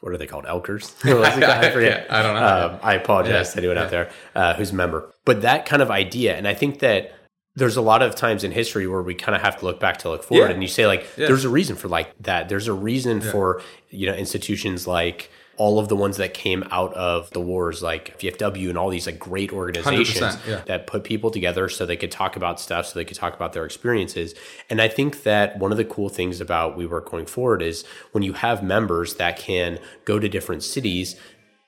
What 0.04 0.12
are 0.12 0.18
they 0.18 0.26
called? 0.26 0.44
Elkers? 0.44 0.92
I 1.24 1.70
forget. 1.70 2.12
I 2.12 2.22
don't 2.22 2.34
know. 2.34 2.74
Um, 2.74 2.80
I 2.82 2.92
apologize 2.92 3.48
yeah. 3.48 3.52
to 3.52 3.58
anyone 3.58 3.76
yeah. 3.76 3.82
out 3.84 3.90
there 3.90 4.10
uh, 4.34 4.52
who's 4.52 4.70
a 4.70 4.74
member. 4.74 5.10
But 5.24 5.40
that 5.40 5.64
kind 5.64 5.80
of 5.80 5.90
idea, 5.90 6.36
and 6.36 6.46
I 6.46 6.52
think 6.52 6.80
that 6.80 7.14
there's 7.56 7.78
a 7.78 7.80
lot 7.80 8.02
of 8.02 8.14
times 8.14 8.44
in 8.44 8.52
history 8.52 8.86
where 8.86 9.00
we 9.00 9.14
kind 9.14 9.34
of 9.34 9.40
have 9.40 9.58
to 9.60 9.64
look 9.64 9.80
back 9.80 9.96
to 9.98 10.10
look 10.10 10.22
forward, 10.22 10.50
and 10.50 10.60
you 10.60 10.68
say 10.68 10.86
like, 10.86 11.14
there's 11.16 11.46
a 11.46 11.48
reason 11.48 11.74
for 11.74 11.88
like 11.88 12.12
that. 12.20 12.50
There's 12.50 12.68
a 12.68 12.74
reason 12.74 13.22
for 13.22 13.62
you 13.88 14.06
know 14.06 14.12
institutions 14.12 14.86
like 14.86 15.30
all 15.56 15.78
of 15.78 15.88
the 15.88 15.96
ones 15.96 16.16
that 16.16 16.34
came 16.34 16.64
out 16.70 16.92
of 16.94 17.30
the 17.30 17.40
wars, 17.40 17.82
like 17.82 18.18
VFW 18.18 18.68
and 18.68 18.78
all 18.78 18.90
these 18.90 19.06
like 19.06 19.18
great 19.18 19.52
organizations 19.52 20.36
yeah. 20.46 20.62
that 20.66 20.86
put 20.86 21.04
people 21.04 21.30
together 21.30 21.68
so 21.68 21.86
they 21.86 21.96
could 21.96 22.10
talk 22.10 22.36
about 22.36 22.60
stuff, 22.60 22.86
so 22.86 22.98
they 22.98 23.04
could 23.04 23.16
talk 23.16 23.34
about 23.34 23.52
their 23.52 23.64
experiences. 23.64 24.34
And 24.68 24.80
I 24.80 24.88
think 24.88 25.22
that 25.22 25.58
one 25.58 25.70
of 25.70 25.78
the 25.78 25.84
cool 25.84 26.08
things 26.08 26.40
about 26.40 26.78
WeWork 26.78 27.10
going 27.10 27.26
forward 27.26 27.62
is 27.62 27.84
when 28.12 28.22
you 28.22 28.32
have 28.34 28.62
members 28.62 29.14
that 29.16 29.38
can 29.38 29.78
go 30.04 30.18
to 30.18 30.28
different 30.28 30.62
cities 30.62 31.16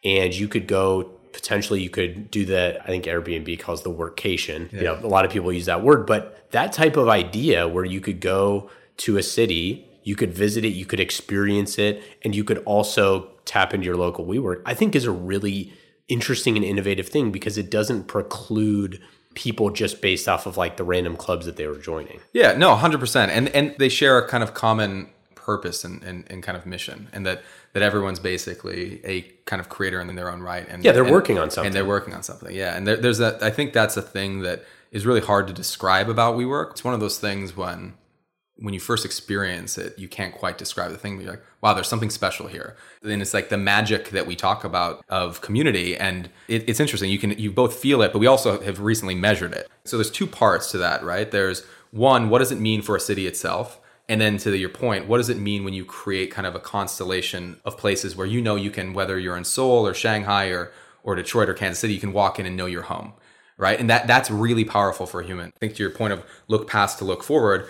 and 0.05 0.35
you 0.35 0.49
could 0.49 0.67
go 0.67 1.11
potentially 1.33 1.83
you 1.83 1.91
could 1.91 2.31
do 2.31 2.47
that 2.47 2.81
i 2.83 2.87
think 2.87 3.05
airbnb 3.05 3.59
calls 3.61 3.83
the 3.83 3.91
workcation 3.91 4.73
yeah. 4.73 4.79
you 4.79 4.85
know 4.85 4.99
a 5.03 5.07
lot 5.07 5.27
of 5.27 5.31
people 5.31 5.53
use 5.53 5.67
that 5.67 5.83
word 5.83 6.07
but 6.07 6.51
that 6.51 6.73
type 6.73 6.97
of 6.97 7.11
idea 7.11 7.69
where 7.69 7.85
you 7.85 8.01
could 8.01 8.21
go 8.21 8.71
to 8.97 9.19
a 9.19 9.23
city 9.23 9.87
you 10.03 10.17
could 10.17 10.33
visit 10.33 10.65
it 10.65 10.69
you 10.69 10.87
could 10.87 11.01
experience 11.01 11.79
it 11.79 12.03
and 12.23 12.35
you 12.35 12.43
could 12.43 12.59
also 12.59 13.29
tap 13.47 13.73
into 13.73 13.87
your 13.87 13.97
local 13.97 14.27
WeWork, 14.27 14.63
I 14.67 14.75
think 14.75 14.95
is 14.95 15.05
a 15.05 15.11
really 15.11 15.73
interesting 16.09 16.57
and 16.57 16.65
innovative 16.65 17.09
thing 17.09 17.33
because 17.33 17.57
it 17.57 17.71
doesn't 17.71 18.05
preclude 18.05 19.01
people 19.35 19.71
just 19.71 20.01
based 20.01 20.29
off 20.29 20.47
of 20.47 20.57
like 20.57 20.77
the 20.77 20.85
random 20.85 21.17
clubs 21.17 21.47
that 21.47 21.57
they 21.57 21.67
were 21.67 21.79
joining. 21.79 22.21
Yeah, 22.33 22.53
no, 22.53 22.75
100%. 22.75 23.29
And 23.29 23.49
and 23.49 23.75
they 23.79 23.89
share 23.89 24.19
a 24.19 24.29
kind 24.29 24.43
of 24.45 24.55
common 24.55 25.09
purpose 25.35 25.85
and, 25.85 26.03
and, 26.03 26.25
and 26.29 26.43
kind 26.43 26.59
of 26.59 26.67
mission 26.67 27.09
and 27.13 27.25
that 27.25 27.41
that 27.73 27.81
everyone's 27.81 28.19
basically 28.19 29.01
a 29.05 29.23
kind 29.45 29.61
of 29.61 29.69
creator 29.69 30.01
in 30.01 30.13
their 30.17 30.29
own 30.29 30.41
right 30.41 30.67
and 30.69 30.85
yeah 30.85 30.91
they're 30.91 31.05
and, 31.05 31.13
working 31.13 31.39
on 31.39 31.53
something 31.53 31.69
and 31.69 31.75
they're 31.75 31.87
working 31.87 32.13
on 32.15 32.23
something 32.25 32.53
yeah 32.53 32.77
and 32.77 32.85
there, 32.85 32.97
there's 32.97 33.19
that 33.19 33.41
i 33.45 33.49
think 33.49 33.73
that's 33.73 33.97
a 33.97 34.03
thing 34.03 34.41
that 34.41 34.65
is 34.97 35.05
really 35.07 35.21
hard 35.21 35.47
to 35.47 35.53
describe 35.53 36.09
about 36.09 36.37
WeWork. 36.37 36.71
It's 36.71 36.85
one 36.85 36.95
of 36.95 37.01
those 37.01 37.19
things 37.19 37.57
when 37.57 37.95
when 38.59 38.73
you 38.73 38.81
first 38.81 39.05
experience 39.05 39.77
it, 39.77 39.99
you 39.99 40.09
can't 40.09 40.35
quite 40.35 40.57
describe 40.57 40.91
the 40.91 40.97
thing. 40.97 41.17
But 41.17 41.25
you're 41.25 41.33
like, 41.33 41.45
wow, 41.61 41.75
there's 41.75 41.89
something 41.89 42.11
special 42.11 42.47
here. 42.47 42.77
And 43.03 43.21
it's 43.21 43.35
like 43.35 43.49
the 43.49 43.59
magic 43.59 44.11
that 44.11 44.27
we 44.27 44.35
talk 44.35 44.65
about 44.65 45.05
of 45.09 45.41
community. 45.43 45.97
And 45.97 46.31
it, 46.49 46.69
it's 46.69 46.81
interesting. 46.81 47.11
You 47.11 47.19
can 47.19 47.39
you 47.39 47.53
both 47.53 47.75
feel 47.75 48.03
it, 48.03 48.13
but 48.13 48.19
we 48.19 48.27
also 48.27 48.61
have 48.63 48.81
recently 48.81 49.15
measured 49.15 49.53
it. 49.53 49.69
So 49.85 49.97
there's 49.97 50.11
two 50.11 50.27
parts 50.27 50.71
to 50.71 50.79
that, 50.79 51.05
right? 51.05 51.31
There's 51.31 51.65
one, 51.91 52.31
what 52.31 52.39
does 52.39 52.51
it 52.51 52.59
mean 52.59 52.83
for 52.83 52.97
a 52.97 53.01
city 53.01 53.27
itself? 53.27 53.81
And 54.09 54.21
then 54.21 54.39
to 54.39 54.57
your 54.57 54.69
point, 54.69 55.09
what 55.09 55.19
does 55.19 55.29
it 55.29 55.39
mean 55.39 55.65
when 55.65 55.75
you 55.75 55.85
create 55.85 56.31
kind 56.31 56.47
of 56.47 56.55
a 56.55 56.61
constellation 56.61 57.61
of 57.65 57.77
places 57.77 58.17
where 58.17 58.27
you 58.27 58.41
know 58.41 58.55
you 58.55 58.71
can, 58.71 58.93
whether 58.93 59.19
you're 59.19 59.37
in 59.37 59.45
Seoul 59.45 59.87
or 59.87 59.95
Shanghai 59.95 60.47
or 60.47 60.73
or 61.03 61.15
Detroit 61.15 61.49
or 61.49 61.55
Kansas 61.55 61.79
City, 61.79 61.95
you 61.95 62.01
can 62.01 62.13
walk 62.13 62.41
in 62.41 62.47
and 62.47 62.57
know 62.57 62.67
your 62.67 62.83
home, 62.83 63.13
right? 63.57 63.79
And 63.79 63.89
that 63.89 64.07
that's 64.07 64.31
really 64.31 64.65
powerful 64.65 65.07
for 65.07 65.21
a 65.21 65.27
human. 65.27 65.53
I 65.55 65.59
think 65.59 65.77
to 65.77 65.83
your 65.83 65.91
point 65.91 66.13
of 66.13 66.25
look 66.49 66.69
past 66.69 66.99
to 66.99 67.05
look 67.05 67.23
forward 67.23 67.69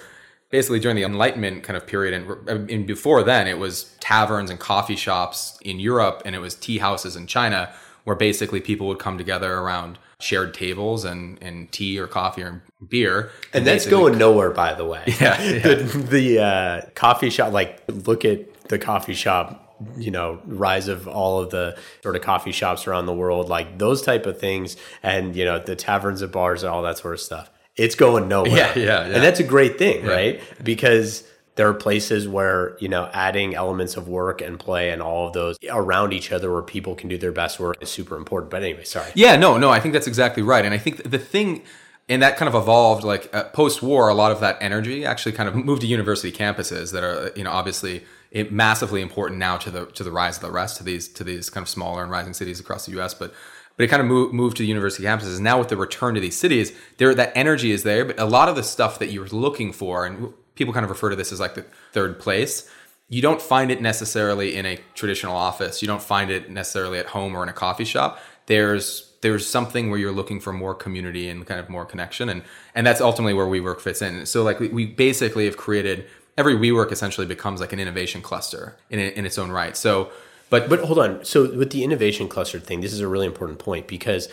basically 0.57 0.81
during 0.81 0.97
the 0.97 1.03
Enlightenment 1.03 1.63
kind 1.65 1.77
of 1.77 1.87
period, 1.87 2.15
and, 2.15 2.71
and 2.71 2.87
before 2.87 3.23
then, 3.23 3.47
it 3.47 3.59
was 3.59 3.95
taverns 4.01 4.49
and 4.49 4.59
coffee 4.59 4.97
shops 4.97 5.59
in 5.61 5.79
Europe, 5.79 6.23
and 6.25 6.35
it 6.35 6.39
was 6.39 6.55
tea 6.55 6.79
houses 6.79 7.15
in 7.15 7.27
China, 7.27 7.71
where 8.05 8.17
basically 8.17 8.59
people 8.59 8.87
would 8.87 8.99
come 8.99 9.19
together 9.19 9.53
around 9.53 9.99
shared 10.19 10.55
tables 10.55 11.05
and, 11.05 11.37
and 11.43 11.71
tea 11.73 11.99
or 11.99 12.07
coffee 12.07 12.43
or 12.43 12.63
beer. 12.89 13.31
And, 13.53 13.57
and 13.57 13.67
that's 13.67 13.85
going 13.85 14.17
nowhere, 14.17 14.51
by 14.51 14.73
the 14.73 14.87
way. 14.87 15.05
Yeah. 15.21 15.43
yeah. 15.43 15.61
the, 15.61 16.07
the 16.09 16.39
uh, 16.39 16.81
coffee 16.95 17.29
shop, 17.29 17.53
like, 17.53 17.83
look 17.89 18.25
at 18.25 18.69
the 18.71 18.79
coffee 18.79 19.13
shop 19.13 19.63
you 19.99 20.11
know 20.11 20.41
rise 20.47 20.89
of 20.89 21.07
all 21.07 21.39
of 21.39 21.51
the 21.51 21.77
sort 22.03 22.17
of 22.17 22.23
coffee 22.23 22.51
shops 22.51 22.87
around 22.87 23.05
the 23.05 23.13
world 23.13 23.51
like 23.51 23.77
those 23.77 24.01
type 24.01 24.25
of 24.25 24.41
things 24.41 24.75
and 25.03 25.37
you 25.37 25.45
know 25.45 25.59
the 25.59 25.77
taverns 25.77 26.23
and 26.23 26.33
bars 26.33 26.63
and 26.63 26.73
all 26.73 26.81
that 26.81 26.97
sort 26.97 27.13
of 27.13 27.21
stuff 27.21 27.51
it's 27.77 27.95
going 27.95 28.29
nowhere. 28.29 28.57
Yeah, 28.57 28.73
yeah, 28.77 28.85
yeah. 28.85 29.15
And 29.15 29.23
that's 29.23 29.41
a 29.41 29.45
great 29.45 29.79
thing, 29.79 30.05
yeah. 30.05 30.11
right? 30.11 30.41
Because 30.63 31.25
there 31.57 31.69
are 31.69 31.75
places 31.75 32.29
where, 32.29 32.77
you 32.81 32.89
know, 32.89 33.11
adding 33.13 33.55
elements 33.55 33.97
of 33.97 34.09
work 34.09 34.41
and 34.41 34.59
play 34.59 34.91
and 34.91 35.03
all 35.03 35.29
of 35.29 35.33
those 35.33 35.57
around 35.71 36.13
each 36.13 36.31
other 36.31 36.53
where 36.53 36.63
people 36.63 36.95
can 36.95 37.09
do 37.09 37.17
their 37.17 37.33
best 37.33 37.59
work 37.59 37.83
is 37.83 37.91
super 37.91 38.17
important. 38.17 38.51
But 38.51 38.63
anyway, 38.63 38.85
sorry. 38.85 39.11
Yeah, 39.15 39.37
no, 39.37 39.57
no, 39.57 39.71
I 39.71 39.81
think 39.81 39.95
that's 39.95 40.07
exactly 40.07 40.43
right. 40.43 40.65
And 40.65 40.75
I 40.75 40.79
think 40.79 41.11
the 41.11 41.19
thing 41.19 41.63
and 42.09 42.23
that 42.23 42.37
kind 42.37 42.49
of 42.49 42.55
evolved 42.55 43.05
like 43.05 43.35
uh, 43.35 43.45
post-war 43.45 44.09
a 44.09 44.15
lot 44.15 44.33
of 44.33 44.41
that 44.41 44.57
energy 44.61 45.05
actually 45.05 45.33
kind 45.33 45.49
of 45.49 45.55
moved 45.57 45.81
to 45.83 45.89
university 45.89 46.31
campuses 46.31 46.93
that 46.93 47.03
are 47.03 47.33
you 47.37 47.45
know 47.45 47.51
obviously 47.51 48.05
it, 48.31 48.53
massively 48.53 49.01
important 49.01 49.39
now 49.39 49.57
to 49.57 49.71
the 49.71 49.87
to 49.87 50.05
the 50.05 50.13
rise 50.13 50.37
of 50.37 50.43
the 50.43 50.51
rest 50.51 50.77
to 50.77 50.85
these 50.85 51.09
to 51.09 51.25
these 51.25 51.51
kind 51.51 51.65
of 51.65 51.69
smaller 51.69 52.03
and 52.03 52.11
rising 52.11 52.33
cities 52.33 52.61
across 52.61 52.87
the 52.87 53.01
US 53.01 53.15
but 53.15 53.33
but 53.77 53.85
it 53.85 53.89
kind 53.89 54.01
of 54.01 54.09
moved, 54.09 54.35
moved 54.35 54.57
to 54.57 54.63
the 54.63 54.69
university 54.69 55.05
campuses 55.05 55.37
and 55.37 55.45
now 55.45 55.59
with 55.59 55.69
the 55.69 55.77
return 55.77 56.15
to 56.15 56.21
these 56.21 56.37
cities 56.37 56.73
there 56.99 57.15
that 57.15 57.33
energy 57.35 57.71
is 57.71 57.83
there 57.83 58.05
but 58.05 58.19
a 58.19 58.25
lot 58.25 58.49
of 58.49 58.57
the 58.57 58.63
stuff 58.63 58.99
that 58.99 59.11
you're 59.11 59.29
looking 59.29 59.73
for 59.73 60.07
and 60.07 60.33
people 60.55 60.73
kind 60.73 60.85
of 60.85 60.91
refer 60.91 61.11
to 61.11 61.17
this 61.17 61.33
as 61.33 61.41
like 61.41 61.55
the 61.55 61.65
third 61.93 62.19
place 62.19 62.71
you 63.09 63.23
don't 63.23 63.41
find 63.41 63.71
it 63.71 63.81
necessarily 63.81 64.57
in 64.57 64.67
a 64.67 64.79
traditional 64.95 65.37
office 65.37 65.83
you 65.83 65.89
don't 65.89 66.03
find 66.03 66.31
it 66.31 66.51
necessarily 66.51 66.99
at 66.99 67.07
home 67.07 67.35
or 67.35 67.43
in 67.43 67.49
a 67.49 67.53
coffee 67.53 67.85
shop 67.85 68.19
there's 68.47 69.13
there's 69.21 69.47
something 69.47 69.91
where 69.91 69.99
you're 69.99 70.13
looking 70.13 70.41
for 70.41 70.53
more 70.53 70.75
community 70.75 71.29
and 71.29 71.47
kind 71.47 71.59
of 71.61 71.69
more 71.69 71.85
connection 71.85 72.29
and 72.29 72.43
and 72.75 72.87
that's 72.87 73.01
ultimately 73.01 73.35
where 73.35 73.47
WeWork 73.47 73.81
fits 73.81 74.03
in. 74.03 74.27
So 74.27 74.43
like 74.43 74.61
we, 74.61 74.69
we 74.69 74.87
basically 74.87 75.47
have 75.47 75.57
created 75.57 76.07
every 76.37 76.55
WeWork 76.55 76.93
essentially 76.93 77.27
becomes 77.27 77.61
like 77.61 77.73
an 77.73 77.81
innovation 77.81 78.23
cluster 78.23 78.77
in 78.91 78.99
in 78.99 79.27
its 79.27 79.39
own 79.39 79.51
right. 79.51 79.77
So 79.77 80.11
but 80.51 80.69
but 80.69 80.81
hold 80.81 80.99
on. 80.99 81.25
So 81.25 81.51
with 81.57 81.71
the 81.71 81.85
innovation 81.85 82.29
cluster 82.29 82.61
thing, 82.61 82.81
this 82.81 82.93
is 82.93 83.01
a 83.01 83.09
really 83.09 83.27
important 83.27 83.59
point 83.59 83.87
because 83.87 84.29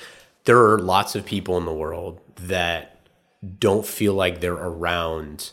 there 0.45 0.57
are 0.57 0.79
lots 0.79 1.15
of 1.15 1.25
people 1.25 1.57
in 1.57 1.65
the 1.65 1.73
world 1.73 2.19
that 2.35 3.07
don't 3.59 3.85
feel 3.85 4.13
like 4.13 4.41
they're 4.41 4.53
around 4.53 5.51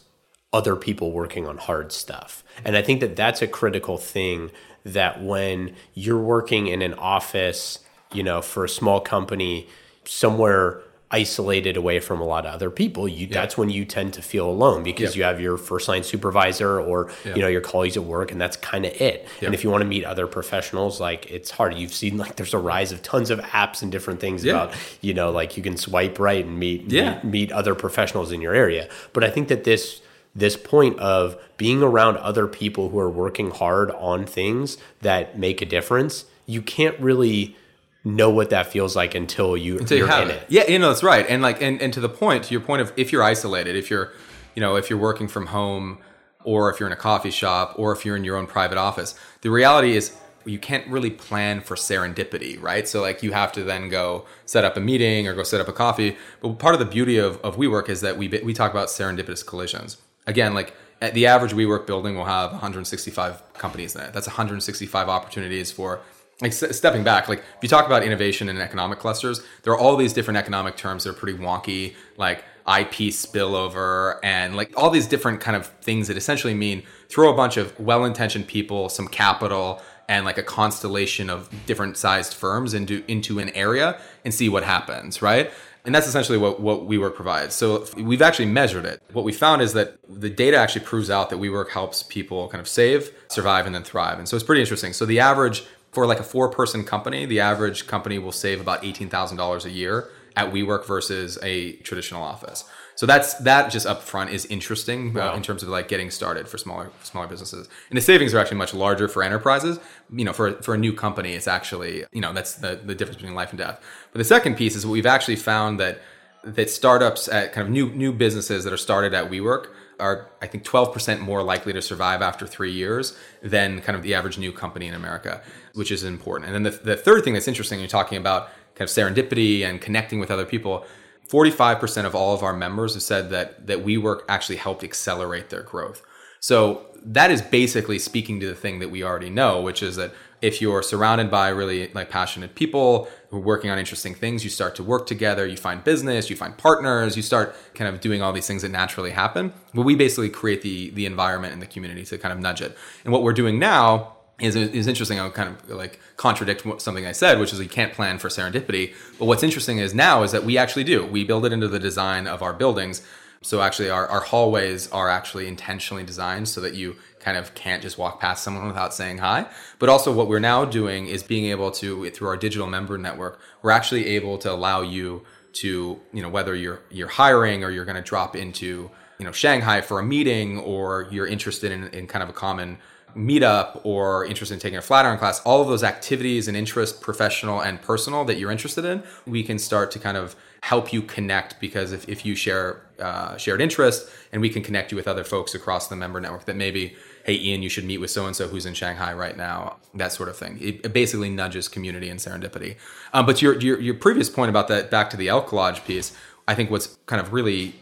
other 0.53 0.75
people 0.75 1.13
working 1.13 1.47
on 1.47 1.59
hard 1.59 1.93
stuff. 1.93 2.43
And 2.65 2.77
I 2.77 2.83
think 2.83 3.01
that 3.01 3.17
that's 3.17 3.41
a 3.41 3.47
critical 3.47 3.97
thing 3.97 4.51
that 4.85 5.23
when 5.23 5.75
you're 5.95 6.19
working 6.19 6.67
in 6.67 6.83
an 6.83 6.95
office 6.95 7.79
you 8.13 8.23
know, 8.23 8.43
for 8.43 8.65
a 8.65 8.69
small 8.69 9.01
company 9.01 9.69
somewhere 10.05 10.83
isolated 11.13 11.77
away 11.77 11.99
from 11.99 12.21
a 12.21 12.25
lot 12.25 12.47
of 12.47 12.55
other 12.55 12.71
people, 12.71 13.09
you 13.09 13.27
yeah. 13.27 13.35
that's 13.35 13.59
when 13.59 13.69
you 13.69 13.85
tend 13.85 14.15
to 14.15 14.23
feel 14.23 14.49
alone 14.49 14.83
because 14.83 15.17
you 15.17 15.25
have 15.25 15.41
your 15.41 15.57
first 15.57 15.89
line 15.89 16.05
supervisor 16.05 16.81
or 16.81 17.11
you 17.25 17.43
know 17.43 17.49
your 17.49 17.61
colleagues 17.61 17.97
at 17.97 18.05
work 18.05 18.31
and 18.31 18.41
that's 18.41 18.57
kind 18.57 18.87
of 18.87 18.93
it. 19.01 19.27
And 19.43 19.55
if 19.55 19.65
you 19.65 19.71
want 19.71 19.83
to 19.83 19.89
meet 19.89 20.05
other 20.05 20.27
professionals, 20.27 21.01
like 21.01 21.31
it's 21.31 21.51
hard. 21.51 21.75
You've 21.75 21.93
seen 21.93 22.17
like 22.17 22.37
there's 22.37 22.55
a 22.55 22.59
rise 22.59 22.93
of 22.93 23.03
tons 23.03 23.31
of 23.31 23.41
apps 23.41 23.83
and 23.83 23.91
different 23.91 24.21
things 24.21 24.45
about 24.45 24.73
you 25.01 25.15
know 25.15 25.31
like 25.31 25.57
you 25.57 25.63
can 25.63 25.77
swipe 25.77 26.19
right 26.19 26.45
and 26.45 26.59
meet, 26.59 26.91
meet 27.25 27.25
meet 27.25 27.53
other 27.53 27.75
professionals 27.75 28.31
in 28.31 28.41
your 28.41 28.55
area. 28.55 28.89
But 29.13 29.25
I 29.25 29.31
think 29.31 29.49
that 29.49 29.65
this 29.65 30.03
this 30.35 30.57
point 30.57 30.99
of 31.01 31.37
being 31.57 31.83
around 31.83 32.17
other 32.19 32.47
people 32.47 32.91
who 32.91 32.99
are 32.99 33.11
working 33.11 33.51
hard 33.51 33.91
on 33.91 34.27
things 34.27 34.79
that 35.01 35.39
make 35.39 35.61
a 35.61 35.67
difference, 35.67 36.25
you 36.47 36.63
can't 36.63 36.99
really 37.01 37.57
know 38.05 38.31
what 38.31 38.51
that 38.51 38.67
feels 38.67 38.97
like 38.97 39.15
until 39.15 39.57
you 39.57 39.79
until 39.79 39.99
you're 39.99 40.09
you 40.09 40.23
in 40.23 40.31
it. 40.31 40.43
it. 40.43 40.47
Yeah, 40.49 40.71
you 40.71 40.79
know 40.79 40.89
that's 40.89 41.03
right. 41.03 41.27
And 41.29 41.43
like 41.43 41.61
and, 41.61 41.81
and 41.83 41.93
to 41.93 42.01
the 42.01 42.09
point, 42.09 42.45
to 42.45 42.53
your 42.53 42.61
point 42.61 42.83
of 42.83 42.93
if 42.97 43.13
you're 43.13 43.23
isolated, 43.23 43.77
if 43.77 43.91
you're 43.91 44.13
you 44.55 44.61
know, 44.61 44.77
if 44.77 44.91
you're 44.91 44.99
working 44.99 45.29
from 45.29 45.47
home 45.47 45.99
or 46.45 46.71
if 46.71 46.81
you're 46.81 46.87
in 46.87 46.93
a 46.93 46.97
coffee 46.97 47.31
shop 47.31 47.75
or 47.77 47.93
if 47.93 48.05
you're 48.05 48.17
in 48.17 48.25
your 48.25 48.37
own 48.37 48.47
private 48.47 48.79
office, 48.79 49.15
the 49.43 49.51
reality 49.51 49.97
is 49.97 50.17
you 50.45 50.59
can't 50.59 50.87
really 50.89 51.11
plan 51.11 51.61
for 51.61 51.77
serendipity, 51.77 52.61
right? 52.61 52.89
So 52.89 53.03
like 53.03 53.23
you 53.23 53.33
have 53.33 53.53
to 53.53 53.63
then 53.63 53.89
go 53.89 54.25
set 54.47 54.65
up 54.65 54.77
a 54.77 54.81
meeting 54.81 55.29
or 55.29 55.35
go 55.35 55.43
set 55.43 55.61
up 55.61 55.69
a 55.69 55.73
coffee. 55.73 56.17
But 56.41 56.59
part 56.59 56.75
of 56.75 56.79
the 56.79 56.87
beauty 56.87 57.19
of, 57.19 57.39
of 57.43 57.57
WeWork 57.57 57.89
is 57.89 58.01
that 58.01 58.17
we 58.17 58.29
we 58.29 58.55
talk 58.55 58.71
about 58.71 58.89
serendipitous 58.89 59.47
collisions. 59.47 59.99
Again, 60.27 60.55
like 60.55 60.75
at 61.03 61.15
the 61.15 61.27
average 61.27 61.53
WeWork 61.53 61.87
building 61.87 62.17
will 62.17 62.25
have 62.25 62.53
165 62.53 63.55
companies 63.55 63.95
in 63.95 64.03
it. 64.03 64.13
That's 64.13 64.27
165 64.27 65.09
opportunities 65.09 65.71
for 65.71 66.01
like 66.41 66.53
stepping 66.53 67.05
back, 67.05 67.29
like 67.29 67.41
if 67.41 67.63
you 67.63 67.69
talk 67.69 67.87
about 67.87 68.03
innovation 68.03 68.49
in 68.49 68.59
economic 68.59 68.99
clusters, 68.99 69.43
there 69.63 69.73
are 69.73 69.79
all 69.79 69.97
these 69.97 70.13
different 70.13 70.39
economic 70.39 70.77
terms 70.77 71.05
that 71.05 71.11
are 71.11 71.15
pretty 71.15 71.37
wonky, 71.37 71.95
like 72.17 72.45
IP 72.67 73.11
spillover 73.11 74.19
and 74.23 74.57
like 74.57 74.73
all 74.77 74.91
these 74.91 75.07
different 75.07 75.41
kind 75.41 75.57
of 75.57 75.67
things 75.83 76.09
that 76.09 76.17
essentially 76.17 76.55
mean 76.55 76.83
throw 77.09 77.33
a 77.33 77.37
bunch 77.37 77.57
of 77.57 77.79
well-intentioned 77.79 78.47
people, 78.47 78.89
some 78.89 79.09
capital, 79.09 79.83
and 80.09 80.25
like 80.25 80.39
a 80.39 80.43
constellation 80.43 81.31
of 81.31 81.49
different 81.67 81.97
sized 81.97 82.35
firms 82.35 82.75
into 82.75 83.05
into 83.07 83.39
an 83.39 83.49
area 83.51 84.01
and 84.25 84.35
see 84.35 84.49
what 84.49 84.65
happens, 84.65 85.23
right? 85.23 85.51
And 85.85 85.95
that's 85.95 86.07
essentially 86.07 86.37
what, 86.37 86.61
what 86.61 86.87
WeWork 86.87 87.15
provides. 87.15 87.55
So 87.55 87.87
we've 87.97 88.21
actually 88.21 88.47
measured 88.47 88.85
it. 88.85 89.01
What 89.13 89.25
we 89.25 89.33
found 89.33 89.63
is 89.63 89.73
that 89.73 89.97
the 90.09 90.29
data 90.29 90.59
actually 90.59 90.85
proves 90.85 91.09
out 91.09 91.31
that 91.31 91.39
WeWork 91.39 91.71
helps 91.71 92.03
people 92.03 92.49
kind 92.49 92.61
of 92.61 92.69
save, 92.69 93.11
survive, 93.29 93.65
and 93.65 93.75
then 93.75 93.83
thrive. 93.83 94.19
And 94.19 94.29
so 94.29 94.37
it's 94.37 94.45
pretty 94.45 94.61
interesting. 94.61 94.93
So 94.93 95.07
the 95.07 95.21
average 95.21 95.65
for 95.93 96.07
like 96.07 96.21
a 96.21 96.25
four 96.25 96.49
person 96.49 96.85
company, 96.85 97.27
the 97.27 97.41
average 97.41 97.87
company 97.87 98.19
will 98.19 98.33
save 98.33 98.61
about 98.61 98.83
$18,000 98.83 99.65
a 99.65 99.71
year 99.71 100.09
at 100.37 100.53
WeWork 100.53 100.87
versus 100.87 101.39
a 101.43 101.73
traditional 101.77 102.23
office. 102.23 102.65
So 102.95 103.07
that's 103.07 103.35
that 103.35 103.71
just 103.73 103.87
upfront 103.87 104.31
is 104.31 104.45
interesting 104.47 105.17
uh, 105.17 105.21
wow. 105.21 105.33
uh, 105.33 105.37
in 105.37 105.43
terms 105.43 105.63
of 105.63 105.71
like 105.71 105.89
getting 105.89 106.11
started 106.11 106.47
for 106.47 106.59
smaller 106.59 106.91
smaller 107.03 107.27
businesses. 107.27 107.67
And 107.89 107.97
the 107.97 108.03
savings 108.03 108.35
are 108.35 108.39
actually 108.39 108.59
much 108.59 108.75
larger 108.75 109.09
for 109.09 109.23
enterprises. 109.23 109.81
You 110.15 110.27
know, 110.27 110.35
for 110.35 110.53
for 110.63 110.75
a 110.75 110.79
new 110.79 110.93
company, 110.93 111.33
it's 111.33 111.49
actually 111.49 112.05
you 112.13 112.21
know 112.21 112.35
that's 112.35 112.57
the 112.57 112.79
the 112.85 112.95
difference 112.95 113.17
between 113.17 113.35
life 113.35 113.51
and 113.51 113.59
death. 113.59 113.83
But 114.13 114.19
the 114.19 114.25
second 114.25 114.57
piece 114.57 114.77
is 114.77 114.85
what 114.85 114.93
we've 114.93 115.07
actually 115.07 115.37
found 115.37 115.81
that 115.81 116.03
that 116.45 116.69
startups 116.69 117.27
at 117.29 117.55
kind 117.55 117.67
of 117.67 117.73
new 117.73 117.89
new 117.89 118.13
businesses 118.13 118.65
that 118.65 118.73
are 118.73 118.79
started 118.79 119.15
at 119.15 119.31
WeWork 119.31 119.69
are 120.01 120.31
I 120.43 120.47
think 120.47 120.65
12% 120.65 121.21
more 121.21 121.43
likely 121.43 121.73
to 121.73 121.83
survive 121.83 122.23
after 122.23 122.47
three 122.47 122.73
years 122.73 123.17
than 123.43 123.81
kind 123.81 123.97
of 123.97 124.03
the 124.03 124.15
average 124.15 124.39
new 124.39 124.53
company 124.53 124.87
in 124.87 124.95
America, 124.95 125.43
which 125.75 125.91
is 125.91 126.03
important. 126.05 126.53
And 126.53 126.55
then 126.55 126.73
the, 126.73 126.79
the 126.79 126.97
third 126.97 127.25
thing 127.25 127.35
that's 127.35 127.49
interesting, 127.49 127.79
you're 127.79 127.89
talking 127.89 128.19
about 128.19 128.49
kind 128.75 128.89
of 128.89 128.89
serendipity 128.89 129.63
and 129.63 129.81
connecting 129.81 130.19
with 130.19 130.31
other 130.31 130.47
people. 130.47 130.85
45% 131.29 132.07
of 132.07 132.15
all 132.15 132.35
of 132.35 132.43
our 132.43 132.53
members 132.53 132.95
have 132.95 133.05
said 133.05 133.31
that 133.31 133.67
that 133.69 133.85
WeWork 133.85 134.23
actually 134.29 134.57
helped 134.57 134.83
accelerate 134.83 135.51
their 135.51 135.63
growth. 135.63 136.03
So 136.41 136.87
that 137.05 137.31
is 137.31 137.43
basically 137.43 137.99
speaking 137.99 138.41
to 138.41 138.47
the 138.47 138.55
thing 138.55 138.79
that 138.81 138.91
we 138.91 139.05
already 139.05 139.31
know, 139.31 139.61
which 139.61 139.83
is 139.83 139.97
that 139.97 140.13
if 140.43 140.61
you're 140.61 140.83
surrounded 140.83 141.31
by 141.31 141.49
really 141.49 141.89
like 141.93 142.09
passionate 142.11 142.55
people 142.55 143.09
who 143.31 143.37
are 143.37 143.41
working 143.41 143.71
on 143.71 143.79
interesting 143.79 144.15
things, 144.15 144.43
you 144.45 144.51
start 144.51 144.75
to 144.77 144.83
work 144.83 145.07
together, 145.07 145.47
you 145.47 145.57
find 145.57 145.85
business, 145.85 146.31
you 146.31 146.37
find 146.37 146.57
partners, 146.57 147.17
you 147.17 147.23
start 147.23 147.55
kind 147.75 147.95
of 147.95 148.01
doing 148.01 148.23
all 148.23 148.33
these 148.33 148.47
things 148.47 148.63
that 148.63 148.71
naturally 148.71 149.11
happen. 149.11 149.53
But 149.75 149.83
we 149.83 149.95
basically 149.95 150.31
create 150.31 150.63
the 150.63 150.91
the 150.91 151.07
environment 151.07 151.53
and 151.53 151.63
the 151.63 151.67
community 151.67 152.05
to 152.05 152.19
kind 152.19 152.33
of 152.33 152.39
nudge 152.39 152.61
it. 152.61 152.77
And 153.05 153.13
what 153.13 153.23
we're 153.23 153.33
doing 153.33 153.59
now 153.59 154.17
is, 154.41 154.57
is 154.57 154.87
interesting. 154.87 155.21
I'll 155.21 155.31
kind 155.31 155.51
of 155.51 155.71
like 155.71 156.01
contradict 156.17 156.65
something 156.81 157.07
I 157.07 157.13
said, 157.13 157.39
which 157.39 157.53
is 157.53 157.61
you 157.61 157.69
can't 157.69 157.93
plan 157.93 158.19
for 158.19 158.29
serendipity. 158.29 158.95
But 159.19 159.27
what's 159.27 159.43
interesting 159.43 159.79
is 159.79 159.95
now 159.95 160.23
is 160.23 160.33
that 160.33 160.45
we 160.45 160.57
actually 160.59 160.85
do. 160.85 161.05
We 161.05 161.25
build 161.25 161.45
it 161.45 161.53
into 161.53 161.69
the 161.69 161.79
design 161.79 162.27
of 162.27 162.43
our 162.43 162.53
buildings. 162.53 163.03
So 163.43 163.63
actually, 163.63 163.91
our, 163.91 164.07
our 164.07 164.21
hallways 164.21 164.91
are 164.93 165.09
actually 165.09 165.47
intentionally 165.47 166.05
designed 166.05 166.49
so 166.49 166.61
that 166.61 166.75
you 166.75 166.97
kind 167.21 167.37
of 167.37 167.55
can't 167.55 167.83
just 167.83 167.99
walk 167.99 168.21
past 168.21 168.43
someone 168.43 168.67
without 168.67 168.93
saying 168.93 169.19
hi. 169.19 169.47
But 169.79 169.89
also, 169.89 170.13
what 170.13 170.29
we're 170.29 170.39
now 170.39 170.65
doing 170.65 171.07
is 171.07 171.23
being 171.23 171.47
able 171.47 171.71
to, 171.73 172.11
through 172.11 172.29
our 172.29 172.37
digital 172.37 172.67
member 172.67 172.99
network, 172.99 173.41
we're 173.63 173.71
actually 173.71 174.07
able 174.07 174.39
to 174.39 174.51
allow 174.51 174.83
you 174.83 175.25
to, 175.53 176.01
you 176.13 176.23
know, 176.23 176.29
whether 176.29 176.55
you're 176.55 176.81
you're 176.91 177.09
hiring 177.09 177.65
or 177.65 177.71
you're 177.71 177.85
going 177.85 178.03
to 178.03 178.03
drop 178.03 178.35
into, 178.37 178.91
you 179.19 179.25
know, 179.25 179.33
Shanghai 179.33 179.81
for 179.81 179.99
a 179.99 180.03
meeting, 180.03 180.59
or 180.59 181.09
you're 181.11 181.27
interested 181.27 181.71
in, 181.73 181.89
in 181.89 182.07
kind 182.07 182.23
of 182.23 182.29
a 182.29 182.33
common 182.33 182.79
meetup 183.17 183.81
or 183.85 184.25
interested 184.25 184.55
in 184.55 184.61
taking 184.61 184.79
a 184.79 184.83
Flatiron 184.83 185.19
class, 185.19 185.41
all 185.41 185.61
of 185.61 185.69
those 185.69 185.83
activities 185.83 186.49
and 186.49 186.57
interests, 186.57 186.97
professional 186.99 187.61
and 187.61 187.81
personal, 187.83 188.25
that 188.25 188.39
you're 188.39 188.51
interested 188.51 188.85
in, 188.85 189.03
we 189.27 189.43
can 189.43 189.59
start 189.59 189.91
to 189.91 189.99
kind 189.99 190.17
of 190.17 190.37
help 190.63 190.93
you 190.93 191.03
connect 191.03 191.59
because 191.61 191.93
if, 191.93 192.09
if 192.09 192.25
you 192.25 192.35
share 192.35 192.83
uh, 192.99 193.37
shared 193.37 193.61
interest 193.61 194.11
and 194.33 194.43
we 194.43 194.51
can 194.51 194.63
connect 194.63 194.93
you 194.93 194.97
with 194.97 195.09
other 195.09 195.25
folks 195.25 195.55
across 195.55 195.89
the 195.89 195.97
member 195.97 196.21
network 196.21 196.45
that 196.45 196.57
maybe 196.57 196.95
hey 197.25 197.35
ian 197.35 197.63
you 197.63 197.69
should 197.69 197.85
meet 197.85 197.99
with 197.99 198.11
so 198.11 198.27
and 198.27 198.37
so 198.37 198.49
who's 198.49 198.67
in 198.67 198.75
shanghai 198.75 199.13
right 199.13 199.37
now 199.37 199.77
that 199.95 200.13
sort 200.13 200.29
of 200.29 200.37
thing 200.37 200.59
it, 200.61 200.93
basically 200.93 201.31
nudges 201.31 201.69
community 201.69 202.09
and 202.09 202.21
serendipity 202.21 202.77
um, 203.13 203.27
but 203.27 203.41
your, 203.43 203.59
your 203.61 203.81
your 203.81 203.95
previous 203.95 204.29
point 204.29 204.49
about 204.49 204.69
that 204.69 204.91
back 204.91 205.11
to 205.11 205.17
the 205.17 205.29
elk 205.29 205.53
lodge 205.53 205.85
piece 205.85 206.17
i 206.49 206.55
think 206.55 206.71
what's 206.71 206.99
kind 207.07 207.21
of 207.21 207.33
really 207.33 207.75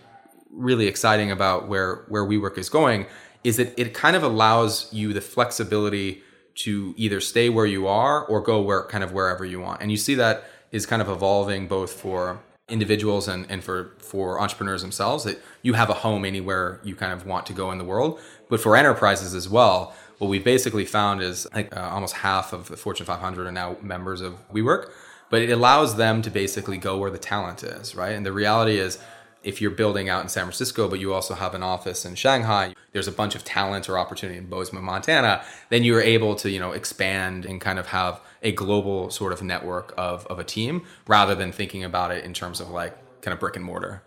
really 0.50 0.86
exciting 0.86 1.30
about 1.30 1.68
where 1.68 2.04
where 2.08 2.24
WeWork 2.24 2.58
is 2.58 2.68
going 2.68 3.06
is 3.44 3.56
that 3.56 3.78
it 3.78 3.94
kind 3.94 4.16
of 4.16 4.22
allows 4.22 4.92
you 4.92 5.12
the 5.12 5.20
flexibility 5.20 6.22
to 6.56 6.92
either 6.96 7.20
stay 7.20 7.48
where 7.48 7.66
you 7.66 7.86
are 7.86 8.24
or 8.24 8.40
go 8.40 8.60
where 8.60 8.82
kind 8.84 9.04
of 9.04 9.12
wherever 9.12 9.44
you 9.44 9.60
want. 9.60 9.80
And 9.80 9.90
you 9.90 9.96
see 9.96 10.14
that 10.16 10.44
is 10.72 10.86
kind 10.86 11.00
of 11.00 11.08
evolving 11.08 11.68
both 11.68 11.92
for 11.92 12.40
individuals 12.68 13.28
and, 13.28 13.50
and 13.50 13.64
for, 13.64 13.92
for 13.98 14.40
entrepreneurs 14.40 14.82
themselves 14.82 15.24
that 15.24 15.40
you 15.62 15.72
have 15.72 15.88
a 15.88 15.94
home 15.94 16.24
anywhere 16.24 16.80
you 16.84 16.94
kind 16.94 17.12
of 17.12 17.26
want 17.26 17.46
to 17.46 17.52
go 17.52 17.70
in 17.70 17.78
the 17.78 17.84
world. 17.84 18.20
But 18.48 18.60
for 18.60 18.76
enterprises 18.76 19.34
as 19.34 19.48
well, 19.48 19.94
what 20.18 20.28
we 20.28 20.38
basically 20.38 20.84
found 20.84 21.22
is 21.22 21.46
like 21.54 21.74
uh, 21.74 21.80
almost 21.80 22.16
half 22.16 22.52
of 22.52 22.68
the 22.68 22.76
Fortune 22.76 23.06
500 23.06 23.46
are 23.46 23.52
now 23.52 23.76
members 23.80 24.20
of 24.20 24.36
WeWork, 24.52 24.90
but 25.30 25.42
it 25.42 25.50
allows 25.50 25.96
them 25.96 26.22
to 26.22 26.30
basically 26.30 26.76
go 26.76 26.98
where 26.98 27.10
the 27.10 27.18
talent 27.18 27.62
is, 27.62 27.94
right? 27.94 28.12
And 28.12 28.26
the 28.26 28.32
reality 28.32 28.78
is 28.78 28.98
if 29.44 29.60
you're 29.60 29.70
building 29.70 30.08
out 30.08 30.22
in 30.22 30.28
San 30.28 30.44
Francisco, 30.44 30.88
but 30.88 30.98
you 30.98 31.14
also 31.14 31.34
have 31.34 31.54
an 31.54 31.62
office 31.62 32.04
in 32.04 32.16
Shanghai, 32.16 32.74
there's 32.92 33.08
a 33.08 33.12
bunch 33.12 33.34
of 33.34 33.44
talent 33.44 33.88
or 33.88 33.96
opportunity 33.96 34.38
in 34.38 34.46
Bozeman, 34.46 34.84
Montana, 34.84 35.42
then 35.70 35.84
you're 35.84 36.00
able 36.02 36.34
to, 36.36 36.50
you 36.50 36.58
know, 36.58 36.72
expand 36.72 37.46
and 37.46 37.60
kind 37.60 37.78
of 37.78 37.86
have 37.86 38.20
a 38.42 38.52
global 38.52 39.10
sort 39.10 39.32
of 39.32 39.42
network 39.42 39.92
of, 39.96 40.26
of 40.26 40.38
a 40.38 40.44
team 40.44 40.82
rather 41.06 41.34
than 41.34 41.50
thinking 41.52 41.82
about 41.84 42.10
it 42.12 42.24
in 42.24 42.32
terms 42.32 42.60
of 42.60 42.70
like 42.70 42.96
kind 43.20 43.32
of 43.32 43.40
brick 43.40 43.56
and 43.56 43.64
mortar. 43.64 44.02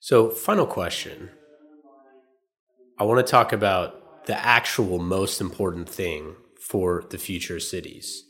So, 0.00 0.30
final 0.30 0.66
question. 0.66 1.30
I 2.98 3.04
want 3.04 3.24
to 3.24 3.30
talk 3.30 3.52
about 3.52 4.26
the 4.26 4.36
actual 4.44 4.98
most 4.98 5.40
important 5.40 5.88
thing 5.88 6.34
for 6.60 7.04
the 7.10 7.18
future 7.18 7.58
cities, 7.60 8.24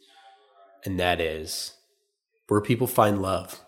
and 0.85 0.98
that 1.00 1.20
is 1.20 1.72
where 2.48 2.61
people 2.61 2.87
find 2.87 3.20
love. 3.22 3.61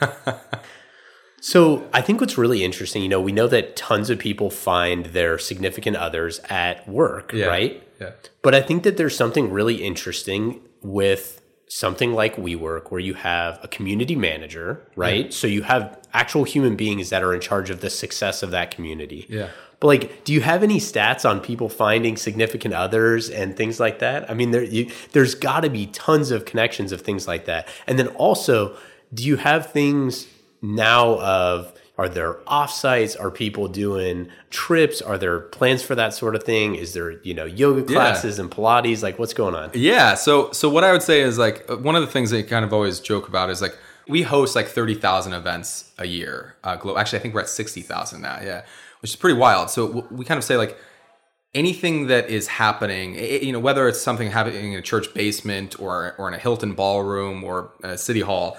so, 1.40 1.88
I 1.92 2.00
think 2.02 2.20
what's 2.20 2.36
really 2.38 2.64
interesting, 2.64 3.02
you 3.02 3.08
know, 3.08 3.20
we 3.20 3.32
know 3.32 3.46
that 3.48 3.76
tons 3.76 4.10
of 4.10 4.18
people 4.18 4.50
find 4.50 5.06
their 5.06 5.38
significant 5.38 5.96
others 5.96 6.40
at 6.50 6.88
work, 6.88 7.32
Yeah. 7.32 7.46
right? 7.46 7.82
Yeah. 8.00 8.12
But 8.42 8.54
I 8.54 8.60
think 8.60 8.82
that 8.82 8.96
there's 8.96 9.16
something 9.16 9.50
really 9.50 9.76
interesting 9.84 10.60
with 10.82 11.40
something 11.68 12.14
like 12.14 12.36
WeWork 12.36 12.90
where 12.90 13.00
you 13.00 13.14
have 13.14 13.58
a 13.62 13.68
community 13.68 14.16
manager, 14.16 14.86
right? 14.96 15.32
So 15.32 15.46
you 15.46 15.62
have 15.62 15.98
actual 16.14 16.44
human 16.44 16.76
beings 16.76 17.10
that 17.10 17.22
are 17.22 17.34
in 17.34 17.40
charge 17.40 17.70
of 17.70 17.80
the 17.80 17.90
success 17.90 18.42
of 18.42 18.50
that 18.52 18.70
community. 18.70 19.26
Yeah. 19.28 19.50
But 19.80 19.86
like, 19.88 20.24
do 20.24 20.32
you 20.32 20.40
have 20.40 20.62
any 20.62 20.78
stats 20.78 21.28
on 21.28 21.40
people 21.40 21.68
finding 21.68 22.16
significant 22.16 22.74
others 22.74 23.30
and 23.30 23.56
things 23.56 23.78
like 23.78 24.00
that? 24.00 24.28
I 24.30 24.34
mean, 24.34 24.50
there 24.50 24.64
you, 24.64 24.90
there's 25.12 25.34
got 25.34 25.60
to 25.60 25.70
be 25.70 25.86
tons 25.86 26.30
of 26.30 26.44
connections 26.44 26.90
of 26.90 27.02
things 27.02 27.28
like 27.28 27.44
that. 27.44 27.68
And 27.86 27.98
then 27.98 28.08
also, 28.08 28.76
do 29.14 29.22
you 29.22 29.36
have 29.36 29.70
things 29.70 30.26
now 30.60 31.20
of 31.20 31.72
are 31.98 32.08
there 32.08 32.34
offsites? 32.46 33.20
Are 33.20 33.30
people 33.30 33.66
doing 33.68 34.28
trips? 34.50 35.02
Are 35.02 35.18
there 35.18 35.40
plans 35.40 35.82
for 35.82 35.96
that 35.96 36.14
sort 36.14 36.36
of 36.36 36.44
thing? 36.44 36.76
Is 36.76 36.92
there 36.94 37.20
you 37.22 37.34
know 37.34 37.44
yoga 37.44 37.82
classes 37.82 38.38
and 38.38 38.50
Pilates? 38.50 39.02
Like, 39.02 39.18
what's 39.18 39.34
going 39.34 39.54
on? 39.56 39.70
Yeah. 39.74 40.14
So 40.14 40.52
so 40.52 40.68
what 40.68 40.84
I 40.84 40.92
would 40.92 41.02
say 41.02 41.20
is 41.20 41.38
like 41.38 41.68
uh, 41.68 41.76
one 41.76 41.96
of 41.96 42.02
the 42.02 42.06
things 42.08 42.30
they 42.30 42.42
kind 42.44 42.64
of 42.64 42.72
always 42.72 43.00
joke 43.00 43.28
about 43.28 43.50
is 43.50 43.60
like 43.60 43.76
we 44.06 44.22
host 44.22 44.54
like 44.56 44.68
thirty 44.68 44.94
thousand 44.94 45.32
events 45.32 45.90
a 45.98 46.06
year. 46.06 46.54
Uh, 46.64 46.76
glo- 46.76 46.96
Actually, 46.96 47.18
I 47.18 47.22
think 47.22 47.34
we're 47.34 47.40
at 47.42 47.48
sixty 47.48 47.82
thousand 47.82 48.22
now. 48.22 48.38
Yeah, 48.42 48.62
which 49.02 49.10
is 49.10 49.16
pretty 49.16 49.36
wild. 49.38 49.68
So 49.68 49.88
w- 49.88 50.06
we 50.10 50.24
kind 50.24 50.38
of 50.38 50.44
say 50.44 50.56
like 50.56 50.78
anything 51.54 52.06
that 52.08 52.28
is 52.30 52.46
happening, 52.46 53.16
i- 53.16 53.40
you 53.42 53.52
know, 53.52 53.58
whether 53.58 53.88
it's 53.88 54.00
something 54.00 54.30
happening 54.30 54.72
in 54.72 54.78
a 54.78 54.82
church 54.82 55.12
basement 55.14 55.80
or 55.80 56.14
or 56.18 56.28
in 56.28 56.34
a 56.34 56.38
Hilton 56.38 56.74
ballroom 56.74 57.42
or 57.44 57.72
a 57.82 57.98
city 57.98 58.20
hall, 58.20 58.56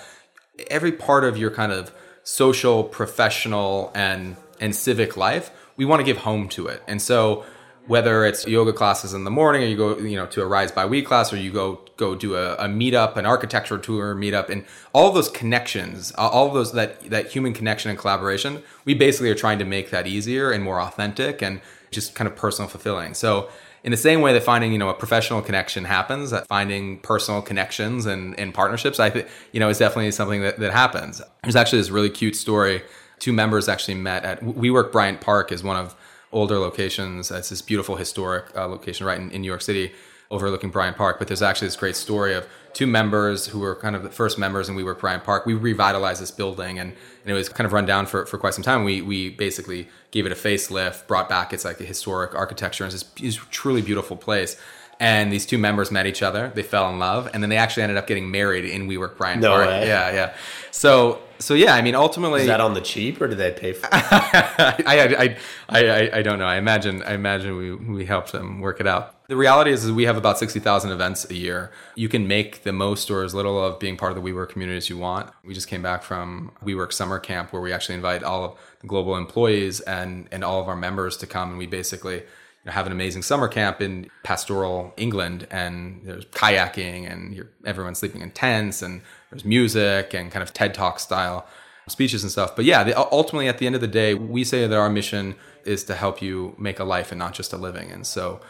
every 0.70 0.92
part 0.92 1.24
of 1.24 1.38
your 1.38 1.52
kind 1.52 1.72
of 1.72 1.92
social, 2.30 2.84
professional, 2.84 3.92
and 3.96 4.36
and 4.62 4.76
civic 4.76 5.18
life, 5.18 5.52
we 5.78 5.86
want 5.86 6.00
to 6.00 6.04
give 6.04 6.18
home 6.18 6.48
to 6.50 6.68
it. 6.68 6.84
And 6.88 7.02
so 7.02 7.44
whether 7.88 8.24
it's 8.24 8.46
yoga 8.46 8.72
classes 8.72 9.16
in 9.16 9.24
the 9.24 9.32
morning 9.32 9.64
or 9.64 9.66
you 9.66 9.76
go 9.76 9.98
you 9.98 10.16
know 10.16 10.28
to 10.28 10.44
a 10.44 10.46
rise 10.46 10.72
by 10.72 10.86
We 10.86 11.02
class 11.02 11.34
or 11.34 11.38
you 11.38 11.52
go 11.52 11.82
go 11.98 12.14
do 12.14 12.36
a, 12.36 12.54
a 12.56 12.68
meetup 12.68 13.18
an 13.18 13.26
architecture 13.26 13.80
tour 13.80 14.14
meetup 14.16 14.50
and 14.50 14.64
all 14.94 15.12
those 15.12 15.30
connections 15.30 16.12
all 16.12 16.52
those 16.52 16.74
that 16.74 17.10
that 17.10 17.32
human 17.32 17.54
connection 17.54 17.90
and 17.90 17.98
collaboration 17.98 18.62
we 18.86 18.94
basically 18.94 19.32
are 19.32 19.36
trying 19.36 19.58
to 19.58 19.66
make 19.66 19.90
that 19.90 20.06
easier 20.06 20.52
and 20.52 20.64
more 20.64 20.80
authentic 20.80 21.42
and 21.42 21.62
just 21.90 22.14
kind 22.14 22.28
of 22.28 22.36
personal 22.36 22.70
fulfilling 22.70 23.16
so 23.16 23.50
in 23.84 23.92
the 23.92 23.98
same 23.98 24.22
way 24.22 24.34
that 24.34 24.44
finding 24.44 24.72
you 24.72 24.78
know 24.78 24.90
a 24.90 24.94
professional 24.94 25.42
connection 25.42 25.86
happens 25.86 26.32
that 26.32 26.48
finding 26.48 27.00
personal 27.00 27.42
connections 27.42 28.06
and, 28.06 28.38
and 28.40 28.54
partnerships 28.54 29.00
i 29.00 29.10
think 29.10 29.28
you 29.52 29.60
know 29.60 29.70
is 29.70 29.78
definitely 29.78 30.12
something 30.12 30.42
that, 30.42 30.60
that 30.60 30.74
happens. 30.74 31.22
There's 31.44 31.56
actually 31.56 31.80
this 31.80 31.90
really 31.90 32.10
cute 32.10 32.36
story. 32.36 32.82
Two 33.20 33.34
members 33.34 33.68
actually 33.68 33.96
met 33.96 34.24
at 34.24 34.42
WeWork 34.42 34.92
bryant 34.92 35.22
park 35.22 35.52
is 35.52 35.64
one 35.64 35.78
of 35.78 35.96
older 36.32 36.58
locations. 36.58 37.32
It's 37.32 37.50
this 37.50 37.62
beautiful 37.62 37.96
historic 37.96 38.46
uh, 38.56 38.68
location 38.68 39.06
right 39.06 39.20
in, 39.20 39.32
in 39.32 39.42
New 39.42 39.48
York 39.48 39.62
City, 39.62 39.92
overlooking 40.32 40.70
Bryant 40.70 40.98
Park. 40.98 41.18
But 41.20 41.28
there's 41.28 41.42
actually 41.42 41.68
this 41.68 41.76
great 41.76 41.96
story 41.96 42.34
of 42.34 42.48
two 42.74 42.86
members 42.86 43.48
who 43.48 43.60
were 43.60 43.76
kind 43.76 43.96
of 43.96 44.04
the 44.04 44.10
first 44.12 44.38
members, 44.38 44.68
and 44.68 44.76
we 44.78 44.84
work 44.84 45.00
Bryant 45.00 45.24
Park. 45.24 45.46
We 45.46 45.54
revitalized 45.54 46.22
this 46.22 46.32
building, 46.32 46.78
and, 46.80 46.92
and 46.92 47.32
it 47.32 47.34
was 47.34 47.50
kind 47.50 47.66
of 47.66 47.74
run 47.74 47.86
down 47.86 48.06
for, 48.06 48.26
for 48.26 48.38
quite 48.38 48.54
some 48.54 48.64
time. 48.64 48.84
We 48.84 49.02
we 49.02 49.30
basically 49.30 49.88
gave 50.12 50.26
it 50.26 50.32
a 50.32 50.36
facelift, 50.36 51.08
brought 51.08 51.30
back 51.30 51.54
its 51.54 51.66
like 51.66 51.80
a 51.82 51.86
historic 51.86 52.36
architecture, 52.36 52.84
and 52.84 52.94
it's 52.94 53.04
this 53.04 53.36
truly 53.50 53.82
beautiful 53.82 54.16
place. 54.18 54.56
And 55.02 55.32
these 55.32 55.46
two 55.46 55.58
members 55.58 55.92
met 55.92 56.08
each 56.08 56.22
other. 56.22 56.52
They 56.54 56.62
fell 56.62 56.90
in 56.90 57.00
love, 57.00 57.30
and 57.34 57.42
then 57.42 57.50
they 57.50 57.56
actually 57.56 57.84
ended 57.84 57.98
up 57.98 58.06
getting 58.06 58.30
married 58.32 58.66
in 58.66 58.86
WeWork 58.90 59.16
Bryant 59.16 59.42
No 59.42 59.52
Park. 59.52 59.68
way. 59.68 59.88
Yeah, 59.88 60.12
yeah. 60.12 60.34
So 60.72 61.22
so 61.40 61.54
yeah, 61.54 61.74
I 61.74 61.82
mean, 61.82 61.96
ultimately, 61.96 62.42
Is 62.42 62.48
that 62.48 62.60
on 62.60 62.74
the 62.74 62.82
cheap, 62.82 63.22
or 63.22 63.28
do 63.30 63.36
they 63.36 63.52
pay 63.52 63.72
for? 63.72 63.88
it? 63.88 63.94
I, 63.94 64.76
I, 64.86 65.38
I, 65.70 65.86
I, 65.86 66.18
I 66.18 66.22
don't 66.22 66.38
know. 66.38 66.46
I 66.46 66.58
imagine 66.58 67.02
I 67.04 67.14
imagine 67.14 67.56
we, 67.56 67.76
we 67.76 68.06
helped 68.06 68.34
them 68.34 68.60
work 68.60 68.82
it 68.82 68.88
out. 68.88 69.16
The 69.30 69.38
reality 69.38 69.70
is, 69.70 69.86
is 69.86 69.92
we 69.92 70.06
have 70.06 70.18
about 70.18 70.40
60,000 70.40 70.90
events 70.90 71.30
a 71.30 71.36
year. 71.36 71.70
You 71.94 72.10
can 72.10 72.28
make 72.28 72.64
the 72.64 72.74
most 72.74 73.12
or 73.12 73.24
as 73.24 73.36
little 73.36 73.64
of 73.64 73.80
being 73.80 73.96
part 73.96 74.12
of 74.12 74.16
the 74.16 74.28
WeWork 74.28 74.50
community 74.50 74.78
as 74.78 74.90
you 74.90 74.98
want. 74.98 75.32
We 75.46 75.54
just 75.54 75.68
came 75.68 75.84
back 75.84 76.02
from 76.02 76.52
WeWork 76.66 76.92
summer 76.92 77.20
camp 77.20 77.54
where 77.54 77.62
we 77.62 77.72
actually 77.72 77.94
invite 77.94 78.24
all 78.24 78.44
of 78.44 78.58
the 78.82 78.88
global 78.88 79.16
employees 79.16 79.82
and, 79.82 80.28
and 80.32 80.44
all 80.44 80.60
of 80.60 80.68
our 80.68 80.76
members 80.76 81.16
to 81.18 81.28
come. 81.28 81.50
And 81.50 81.60
we 81.60 81.68
basically 81.68 82.24
have 82.66 82.88
an 82.88 82.92
amazing 82.92 83.22
summer 83.22 83.48
camp 83.48 83.82
in 83.82 84.10
pastoral 84.24 84.96
England 84.98 85.46
and 85.52 86.02
there's 86.06 86.26
kayaking 86.26 87.08
and 87.08 87.48
everyone's 87.68 88.00
sleeping 88.00 88.22
in 88.22 88.32
tents 88.32 88.82
and 88.82 89.00
there's 89.30 89.46
music 89.46 90.16
and 90.16 90.32
kind 90.32 90.42
of 90.42 90.56
TED 90.56 90.74
Talk 90.74 91.00
style 91.00 91.48
speeches 91.88 92.24
and 92.24 92.32
stuff. 92.32 92.56
But 92.56 92.66
yeah, 92.66 92.84
the, 92.84 92.98
ultimately 92.98 93.48
at 93.48 93.60
the 93.60 93.68
end 93.68 93.76
of 93.76 93.82
the 93.82 93.88
day, 93.88 94.16
we 94.16 94.44
say 94.44 94.66
that 94.66 94.76
our 94.76 94.90
mission 94.90 95.36
is 95.66 95.84
to 95.84 95.94
help 95.94 96.20
you 96.20 96.56
make 96.58 96.80
a 96.80 96.84
life 96.84 97.12
and 97.12 97.20
not 97.20 97.36
just 97.36 97.54
a 97.54 97.58
living. 97.58 97.92
And 97.92 98.08
so 98.08 98.42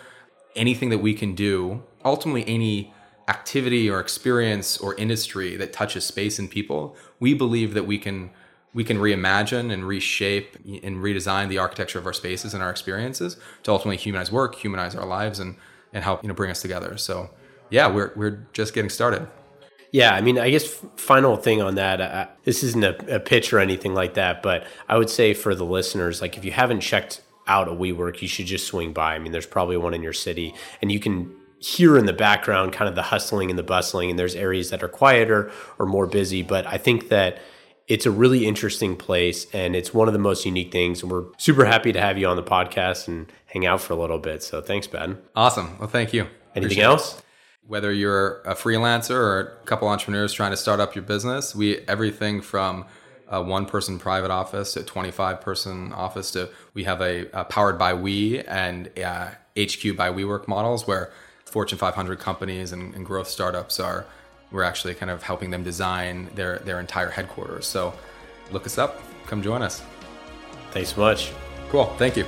anything 0.60 0.90
that 0.90 1.00
we 1.00 1.14
can 1.14 1.34
do, 1.34 1.84
ultimately 2.06 2.46
any 2.48 2.94
activity 3.28 3.90
or 3.90 4.00
experience 4.00 4.78
or 4.78 4.96
industry 4.96 5.56
that 5.56 5.72
touches 5.72 6.04
space 6.04 6.40
and 6.40 6.50
people, 6.50 6.96
we 7.20 7.34
believe 7.34 7.74
that 7.74 7.86
we 7.86 7.98
can 7.98 8.30
we 8.72 8.84
can 8.84 8.98
reimagine 8.98 9.74
and 9.74 9.88
reshape 9.88 10.56
and 10.84 10.98
redesign 10.98 11.50
the 11.50 11.58
architecture 11.58 11.98
of 11.98 12.06
our 12.06 12.14
spaces 12.14 12.54
and 12.54 12.62
our 12.62 12.70
experiences 12.70 13.36
to 13.64 13.72
ultimately 13.72 13.98
humanize 13.98 14.32
work, 14.32 14.54
humanize 14.56 14.96
our 14.96 15.08
lives 15.08 15.40
and 15.40 15.56
and 15.94 16.04
help 16.04 16.24
you 16.24 16.28
know 16.28 16.36
bring 16.36 16.52
us 16.52 16.62
together. 16.62 16.98
So 16.98 17.30
yeah, 17.70 17.88
we're 17.88 18.12
we're 18.16 18.46
just 18.54 18.74
getting 18.74 18.90
started. 18.90 19.28
Yeah, 19.92 20.14
I 20.14 20.22
mean, 20.22 20.38
I 20.38 20.52
guess 20.52 20.68
final 20.98 21.36
thing 21.36 21.64
on 21.64 21.76
that. 21.76 22.00
Uh, 22.00 22.28
this 22.44 22.64
isn't 22.64 22.84
a, 22.84 23.16
a 23.16 23.20
pitch 23.20 23.52
or 23.52 23.60
anything 23.60 23.96
like 23.96 24.14
that, 24.14 24.44
but 24.44 24.68
I 24.88 24.98
would 24.98 25.10
say 25.10 25.34
for 25.34 25.56
the 25.56 25.66
listeners, 25.66 26.22
like 26.22 26.38
if 26.38 26.46
you 26.46 26.52
haven't 26.52 26.82
checked 26.82 27.22
out 27.50 27.68
a 27.68 27.72
WeWork, 27.72 28.22
you 28.22 28.28
should 28.28 28.46
just 28.46 28.68
swing 28.68 28.94
by. 28.94 29.16
I 29.16 29.20
mean, 29.20 29.32
there's 29.32 29.46
probably 29.46 29.76
one 29.78 29.94
in 29.94 30.04
your 30.04 30.14
city, 30.14 30.54
and 30.82 30.92
you 30.92 31.00
can 31.00 31.36
hear 31.60 31.98
in 31.98 32.06
the 32.06 32.14
background 32.14 32.72
kind 32.72 32.88
of 32.88 32.96
the 32.96 33.02
hustling 33.02 33.50
and 33.50 33.60
the 33.60 33.64
bustling. 33.64 34.10
And 34.10 34.18
there's 34.18 34.36
areas 34.36 34.70
that 34.70 34.82
are 34.82 34.88
quieter 34.88 35.52
or 35.78 35.86
more 35.86 36.08
busy, 36.08 36.42
but 36.42 36.66
I 36.66 36.78
think 36.78 37.10
that 37.10 37.40
it's 37.88 38.06
a 38.06 38.12
really 38.12 38.46
interesting 38.46 38.96
place, 38.96 39.48
and 39.52 39.76
it's 39.76 39.94
one 39.94 40.08
of 40.08 40.14
the 40.14 40.20
most 40.20 40.46
unique 40.46 40.72
things. 40.72 41.02
And 41.02 41.12
we're 41.12 41.26
super 41.38 41.66
happy 41.66 41.92
to 41.92 42.00
have 42.00 42.18
you 42.18 42.28
on 42.28 42.38
the 42.38 42.44
podcast 42.44 43.08
and 43.08 43.32
hang 43.48 43.66
out 43.66 43.82
for 43.82 43.94
a 43.94 43.98
little 43.98 44.20
bit. 44.20 44.44
So 44.44 44.62
thanks, 44.62 44.88
Ben. 44.88 45.18
Awesome. 45.36 45.78
Well, 45.80 45.90
thank 45.90 46.14
you. 46.14 46.28
Anything 46.56 46.64
Appreciate 46.64 46.84
it. 46.84 46.86
else? 46.86 47.22
whether 47.70 47.92
you're 47.94 48.42
a 48.42 48.56
freelancer 48.56 49.12
or 49.12 49.40
a 49.62 49.66
couple 49.66 49.88
entrepreneurs 49.88 50.34
trying 50.34 50.50
to 50.50 50.58
start 50.58 50.80
up 50.80 50.96
your 50.96 51.04
business 51.04 51.54
we 51.54 51.78
everything 51.88 52.42
from 52.42 52.84
a 53.30 53.42
one 53.42 53.66
person 53.66 54.00
private 54.00 54.32
office 54.32 54.74
to 54.74 54.84
25 54.84 55.42
person 55.42 55.94
office 55.94 56.32
to 56.32 56.50
we 56.74 56.84
have 56.84 57.02
a, 57.02 57.28
a 57.34 57.46
powered 57.46 57.78
by 57.78 57.94
we 57.94 58.40
and 58.42 58.90
uh, 59.00 59.30
hq 59.56 59.96
by 59.96 60.10
WeWork 60.10 60.48
models 60.48 60.88
where 60.88 61.12
fortune 61.46 61.78
500 61.78 62.20
companies 62.20 62.72
and, 62.72 62.94
and 62.96 63.06
growth 63.06 63.28
startups 63.28 63.80
are 63.80 64.06
we're 64.52 64.64
actually 64.64 64.96
kind 64.96 65.12
of 65.12 65.24
helping 65.24 65.52
them 65.52 65.64
design 65.64 66.30
their 66.36 66.60
their 66.60 66.80
entire 66.80 67.10
headquarters. 67.10 67.68
So 67.68 67.94
look 68.52 68.66
us 68.66 68.78
up. 68.78 69.02
Come 69.28 69.42
join 69.42 69.62
us. 69.62 69.84
Thanks 70.72 70.94
so 70.94 71.02
much. 71.02 71.32
cool. 71.70 71.86
Thank 71.98 72.18
you 72.18 72.26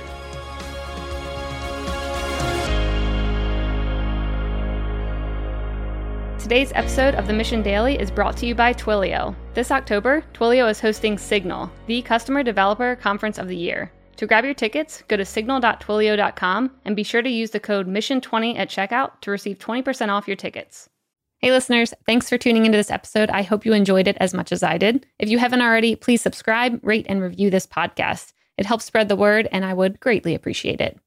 Today's 6.52 6.72
episode 6.74 7.14
of 7.14 7.26
the 7.26 7.32
Mission 7.32 7.62
Daily 7.62 7.98
is 7.98 8.10
brought 8.10 8.36
to 8.36 8.44
you 8.44 8.54
by 8.54 8.74
Twilio. 8.74 9.34
This 9.54 9.70
October, 9.70 10.22
Twilio 10.34 10.68
is 10.68 10.80
hosting 10.80 11.16
Signal, 11.16 11.72
the 11.86 12.02
customer 12.02 12.42
developer 12.42 12.94
conference 12.96 13.38
of 13.38 13.48
the 13.48 13.56
year. 13.56 13.90
To 14.16 14.26
grab 14.26 14.44
your 14.44 14.52
tickets, 14.52 15.02
go 15.08 15.16
to 15.16 15.24
signal.twilio.com 15.24 16.70
and 16.84 16.94
be 16.94 17.04
sure 17.04 17.22
to 17.22 17.30
use 17.30 17.52
the 17.52 17.58
code 17.58 17.88
MISSION20 17.88 18.58
at 18.58 18.68
checkout 18.68 19.18
to 19.22 19.30
receive 19.30 19.60
20% 19.60 20.10
off 20.10 20.28
your 20.28 20.36
tickets. 20.36 20.90
Hey, 21.38 21.52
listeners, 21.52 21.94
thanks 22.04 22.28
for 22.28 22.36
tuning 22.36 22.66
into 22.66 22.76
this 22.76 22.90
episode. 22.90 23.30
I 23.30 23.40
hope 23.40 23.64
you 23.64 23.72
enjoyed 23.72 24.06
it 24.06 24.18
as 24.20 24.34
much 24.34 24.52
as 24.52 24.62
I 24.62 24.76
did. 24.76 25.06
If 25.18 25.30
you 25.30 25.38
haven't 25.38 25.62
already, 25.62 25.96
please 25.96 26.20
subscribe, 26.20 26.80
rate, 26.82 27.06
and 27.08 27.22
review 27.22 27.48
this 27.48 27.66
podcast. 27.66 28.34
It 28.58 28.66
helps 28.66 28.84
spread 28.84 29.08
the 29.08 29.16
word, 29.16 29.48
and 29.52 29.64
I 29.64 29.72
would 29.72 30.00
greatly 30.00 30.34
appreciate 30.34 30.82
it. 30.82 31.00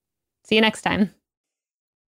See 0.43 0.55
you 0.55 0.61
next 0.61 0.81
time. 0.81 1.13